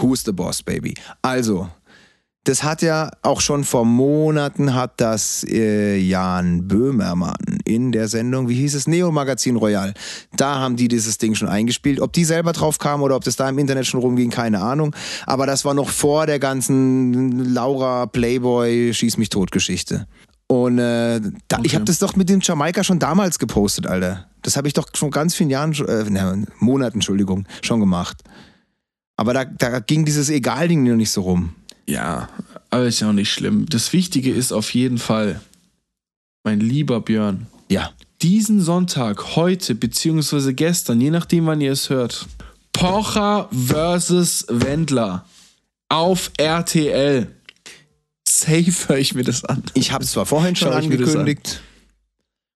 [0.00, 0.94] Who's the boss, baby?
[1.20, 1.68] Also,
[2.44, 7.34] das hat ja auch schon vor Monaten hat das äh, Jan Böhmermann
[7.64, 9.94] in der Sendung, wie hieß es, Neo Magazin Royal.
[10.36, 12.00] Da haben die dieses Ding schon eingespielt.
[12.00, 14.94] Ob die selber drauf kamen oder ob das da im Internet schon rumging, keine Ahnung.
[15.26, 20.06] Aber das war noch vor der ganzen Laura Playboy Schieß mich tot Geschichte.
[20.46, 21.74] Und äh, da, ich Okay.
[21.76, 24.26] habe das doch mit dem Jamaika schon damals gepostet, Alter.
[24.42, 28.22] Das habe ich doch schon ganz vielen Jahren, äh, ne, Monaten, Entschuldigung, schon gemacht.
[29.16, 31.54] Aber da, da ging dieses Egal-Ding noch nicht so rum.
[31.86, 32.28] Ja,
[32.70, 33.66] aber ist ja auch nicht schlimm.
[33.68, 35.40] Das Wichtige ist auf jeden Fall,
[36.44, 37.90] mein lieber Björn, Ja.
[38.22, 42.26] diesen Sonntag, heute beziehungsweise gestern, je nachdem, wann ihr es hört,
[42.72, 45.24] Pocher versus Wendler
[45.88, 47.28] auf RTL.
[48.28, 49.62] Safe höre ich mir das an.
[49.74, 51.60] Ich habe es zwar vorhin schon angekündigt.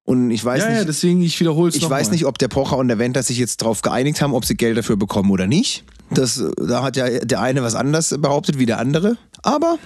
[0.05, 2.49] Und ich weiß ja, ja, nicht, deswegen, ich wiederhole es ich weiß nicht, ob der
[2.49, 5.47] Pocher und der Wendler sich jetzt drauf geeinigt haben, ob sie Geld dafür bekommen oder
[5.47, 5.85] nicht.
[6.11, 9.17] Das, da hat ja der eine was anderes behauptet wie der andere.
[9.43, 9.79] Aber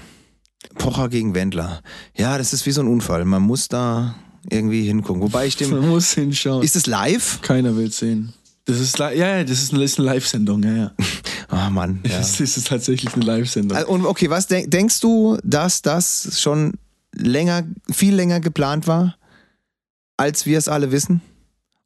[0.76, 1.82] Pocher gegen Wendler.
[2.16, 3.24] Ja, das ist wie so ein Unfall.
[3.24, 4.14] Man muss da
[4.48, 5.22] irgendwie hingucken.
[5.22, 5.70] Wobei ich dem.
[5.70, 6.62] Man muss hinschauen.
[6.62, 7.40] Ist es live?
[7.42, 8.32] Keiner will sehen.
[8.64, 10.92] Das ist, ja, ja, das ist eine, ist eine Live-Sendung, ja, ja.
[11.48, 12.00] Ah, Mann.
[12.06, 12.16] Ja.
[12.16, 13.76] Das ist tatsächlich eine Live-Sendung.
[13.76, 16.74] Also, Und okay, was denk, denkst du, dass das schon
[17.14, 19.16] länger, viel länger geplant war,
[20.16, 21.20] als wir es alle wissen?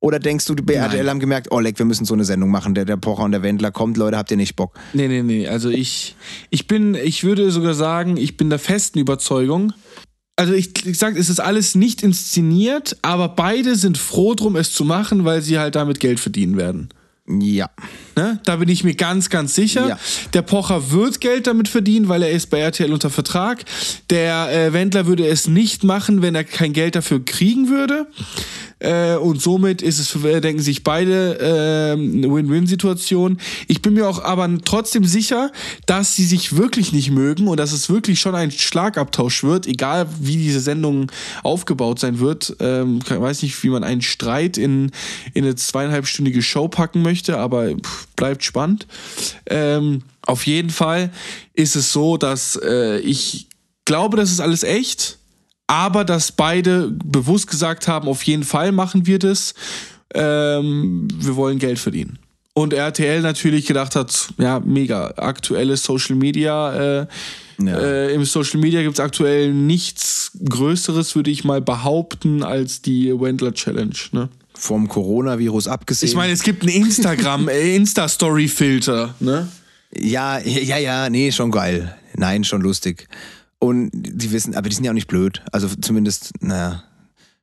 [0.07, 0.85] Oder denkst du, die bei Nein.
[0.85, 3.33] RTL haben gemerkt, oh leck, wir müssen so eine Sendung machen, der, der Pocher und
[3.33, 4.79] der Wendler kommt, Leute, habt ihr nicht Bock?
[4.93, 5.49] Nee, nee, nee.
[5.49, 6.15] Also ich,
[6.51, 9.73] ich bin, ich würde sogar sagen, ich bin der festen Überzeugung.
[10.37, 14.73] Also ich, ich sag, es ist alles nicht inszeniert, aber beide sind froh drum, es
[14.73, 16.91] zu machen, weil sie halt damit Geld verdienen werden.
[17.29, 17.69] Ja.
[18.15, 18.39] Ne?
[18.45, 19.89] Da bin ich mir ganz, ganz sicher.
[19.89, 19.99] Ja.
[20.35, 23.65] Der Pocher wird Geld damit verdienen, weil er ist bei RTL unter Vertrag.
[24.11, 28.07] Der äh, Wendler würde es nicht machen, wenn er kein Geld dafür kriegen würde.
[28.79, 33.39] Äh, und somit ist es, für, denken sich beide, äh, eine Win-Win-Situation.
[33.68, 35.51] Ich bin mir auch aber trotzdem sicher,
[35.87, 40.09] dass sie sich wirklich nicht mögen und dass es wirklich schon ein Schlagabtausch wird, egal
[40.20, 41.11] wie diese Sendung
[41.43, 42.55] aufgebaut sein wird.
[42.61, 44.91] Ähm, ich weiß nicht, wie man einen Streit in,
[45.33, 48.87] in eine zweieinhalbstündige Show packen möchte, aber pff, bleibt spannend.
[49.47, 51.11] Ähm, auf jeden Fall
[51.55, 53.49] ist es so, dass äh, ich
[53.85, 55.18] glaube, das ist alles echt.
[55.67, 59.55] Aber dass beide bewusst gesagt haben, auf jeden Fall machen wir das.
[60.14, 62.19] Ähm, wir wollen Geld verdienen.
[62.55, 67.01] Und RTL natürlich gedacht hat, ja, mega, aktuelles Social Media.
[67.03, 67.07] Äh,
[67.59, 67.79] Ja.
[67.79, 73.12] äh, Im Social Media gibt es aktuell nichts Größeres, würde ich mal behaupten, als die
[73.19, 73.95] Wendler Challenge.
[74.12, 74.29] Ne?
[74.55, 76.09] Vom Coronavirus abgesehen.
[76.09, 79.14] Ich meine, es gibt einen Instagram, äh, Insta-Story-Filter.
[79.21, 79.49] Ne?
[79.95, 81.95] Ja, ja, ja, nee, schon geil.
[82.14, 83.09] Nein, schon lustig.
[83.59, 85.43] Und die wissen, aber die sind ja auch nicht blöd.
[85.53, 86.83] Also zumindest, naja,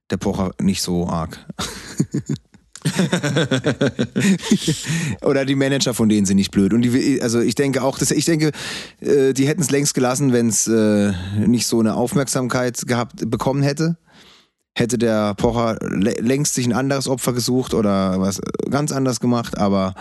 [0.09, 1.45] der Pocher nicht so arg.
[5.21, 6.73] Oder die Manager von denen sind nicht blöd.
[6.73, 8.51] Und die, also ich denke auch, dass, ich denke,
[8.99, 13.63] äh, die hätten es längst gelassen, wenn es äh, nicht so eine Aufmerksamkeit gehabt bekommen
[13.63, 13.97] hätte.
[14.75, 19.57] Hätte der Pocher lä- längst sich ein anderes Opfer gesucht oder was ganz anders gemacht,
[19.57, 19.93] aber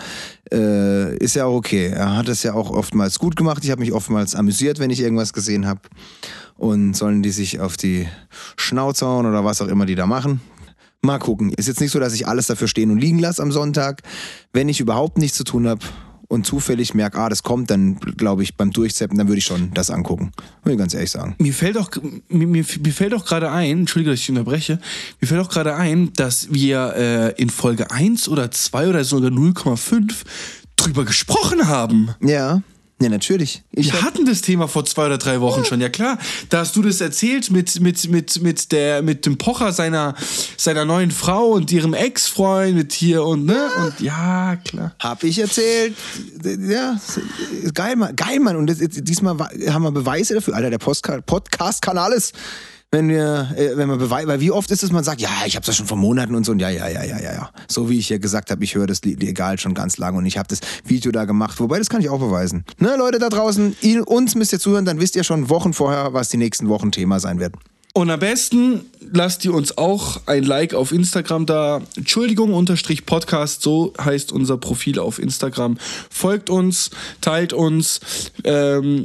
[0.51, 1.87] äh, ist ja auch okay.
[1.87, 3.63] Er hat es ja auch oftmals gut gemacht.
[3.63, 5.81] Ich habe mich oftmals amüsiert, wenn ich irgendwas gesehen habe.
[6.57, 8.07] Und sollen die sich auf die
[8.57, 10.41] Schnauze hauen oder was auch immer die da machen?
[11.01, 11.51] Mal gucken.
[11.51, 14.01] Ist jetzt nicht so, dass ich alles dafür stehen und liegen lasse am Sonntag.
[14.53, 15.81] Wenn ich überhaupt nichts zu tun habe
[16.33, 19.71] und zufällig merke, ah, das kommt, dann glaube ich beim Durchzeppen, dann würde ich schon
[19.73, 20.31] das angucken.
[20.63, 21.35] Will ich ganz ehrlich sagen.
[21.37, 21.89] Mir fällt auch,
[22.27, 24.79] mir, mir, mir fällt auch gerade ein, entschuldige, dass ich unterbreche,
[25.21, 29.29] mir fällt auch gerade ein, dass wir äh, in Folge 1 oder 2 oder sogar
[29.29, 30.13] 0,5
[30.75, 32.09] drüber gesprochen haben.
[32.19, 32.63] Ja,
[33.03, 33.63] ja, natürlich.
[33.71, 36.17] Ich Wir hatten das Thema vor zwei oder drei Wochen schon, ja klar.
[36.49, 40.15] Da hast du das erzählt mit, mit, mit, mit, der, mit dem Pocher seiner,
[40.57, 43.69] seiner neuen Frau und ihrem Ex-Freund mit hier und ne?
[43.83, 44.95] Und ja, klar.
[44.99, 45.95] Hab ich erzählt.
[46.43, 46.99] Ja,
[47.73, 48.15] geil, Mann.
[48.15, 48.55] Geil, Mann.
[48.55, 50.55] Und das, diesmal haben wir Beweise dafür.
[50.55, 52.33] Alter, der Podcast-Kanal ist,
[52.93, 55.55] wenn wir, äh, wenn wir Beweise, weil wie oft ist es, man sagt, ja, ich
[55.55, 57.49] habe das schon vor Monaten und so und ja, ja, ja, ja, ja, ja.
[57.67, 60.27] So wie ich ja gesagt habe, ich höre das Lied egal schon ganz lange und
[60.27, 61.59] ich habe das Video da gemacht.
[61.59, 62.65] Wobei, das kann ich auch beweisen.
[62.77, 66.13] Ne, Leute da draußen, ihr, uns müsst ihr zuhören, dann wisst ihr schon Wochen vorher,
[66.13, 67.55] was die nächsten Wochen Thema sein wird.
[67.95, 71.81] Und am besten lasst ihr uns auch ein Like auf Instagram da.
[71.95, 75.77] Entschuldigung, unterstrich Podcast, so heißt unser Profil auf Instagram.
[76.11, 76.91] Folgt uns,
[77.21, 78.01] teilt uns.
[78.43, 79.03] Ähm,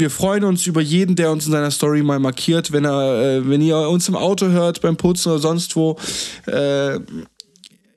[0.00, 3.48] wir freuen uns über jeden, der uns in seiner Story mal markiert, wenn er, äh,
[3.48, 5.96] wenn ihr uns im Auto hört, beim Putzen oder sonst wo.
[6.46, 6.98] Äh,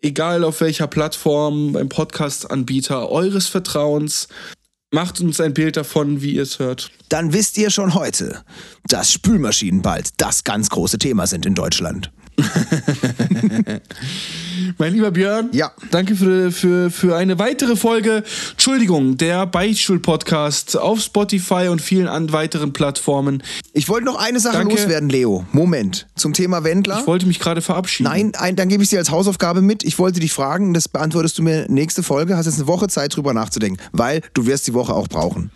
[0.02, 4.28] egal auf welcher Plattform, beim Podcast-Anbieter eures Vertrauens.
[4.92, 6.92] Macht uns ein Bild davon, wie ihr es hört.
[7.10, 8.44] Dann wisst ihr schon heute,
[8.88, 12.12] dass Spülmaschinen bald das ganz große Thema sind in Deutschland.
[14.78, 15.72] Mein lieber Björn, Ja.
[15.92, 18.24] danke für, für, für eine weitere Folge.
[18.52, 23.44] Entschuldigung, der Beichtstuhl-Podcast auf Spotify und vielen an weiteren Plattformen.
[23.74, 24.76] Ich wollte noch eine Sache Danke.
[24.76, 25.46] loswerden, Leo.
[25.52, 26.08] Moment.
[26.16, 27.00] Zum Thema Wendler.
[27.02, 28.10] Ich wollte mich gerade verabschieden.
[28.10, 29.84] Nein, ein, dann gebe ich dir als Hausaufgabe mit.
[29.84, 32.38] Ich wollte dich fragen, das beantwortest du mir nächste Folge.
[32.38, 35.52] Hast jetzt eine Woche Zeit, drüber nachzudenken, weil du wirst die Woche auch brauchen.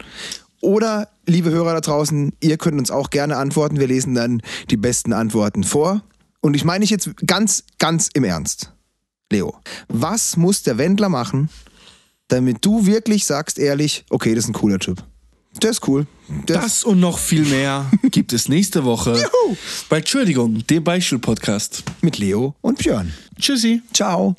[0.60, 3.80] Oder, liebe Hörer da draußen, ihr könnt uns auch gerne antworten.
[3.80, 6.02] Wir lesen dann die besten Antworten vor.
[6.42, 8.72] Und ich meine ich jetzt ganz, ganz im Ernst.
[9.32, 9.60] Leo,
[9.90, 11.50] was muss der Wendler machen,
[12.30, 15.04] damit du wirklich sagst, ehrlich, okay, das ist ein cooler Typ.
[15.62, 16.06] Der ist cool.
[16.48, 19.56] Der Das und noch viel mehr gibt es nächste Woche Juhu.
[19.90, 21.84] bei Entschuldigung, dem Beichtstuhl-Podcast.
[22.02, 23.12] mit Leo und Björn.
[23.40, 23.82] Tschüssi.
[23.94, 24.36] Ciao.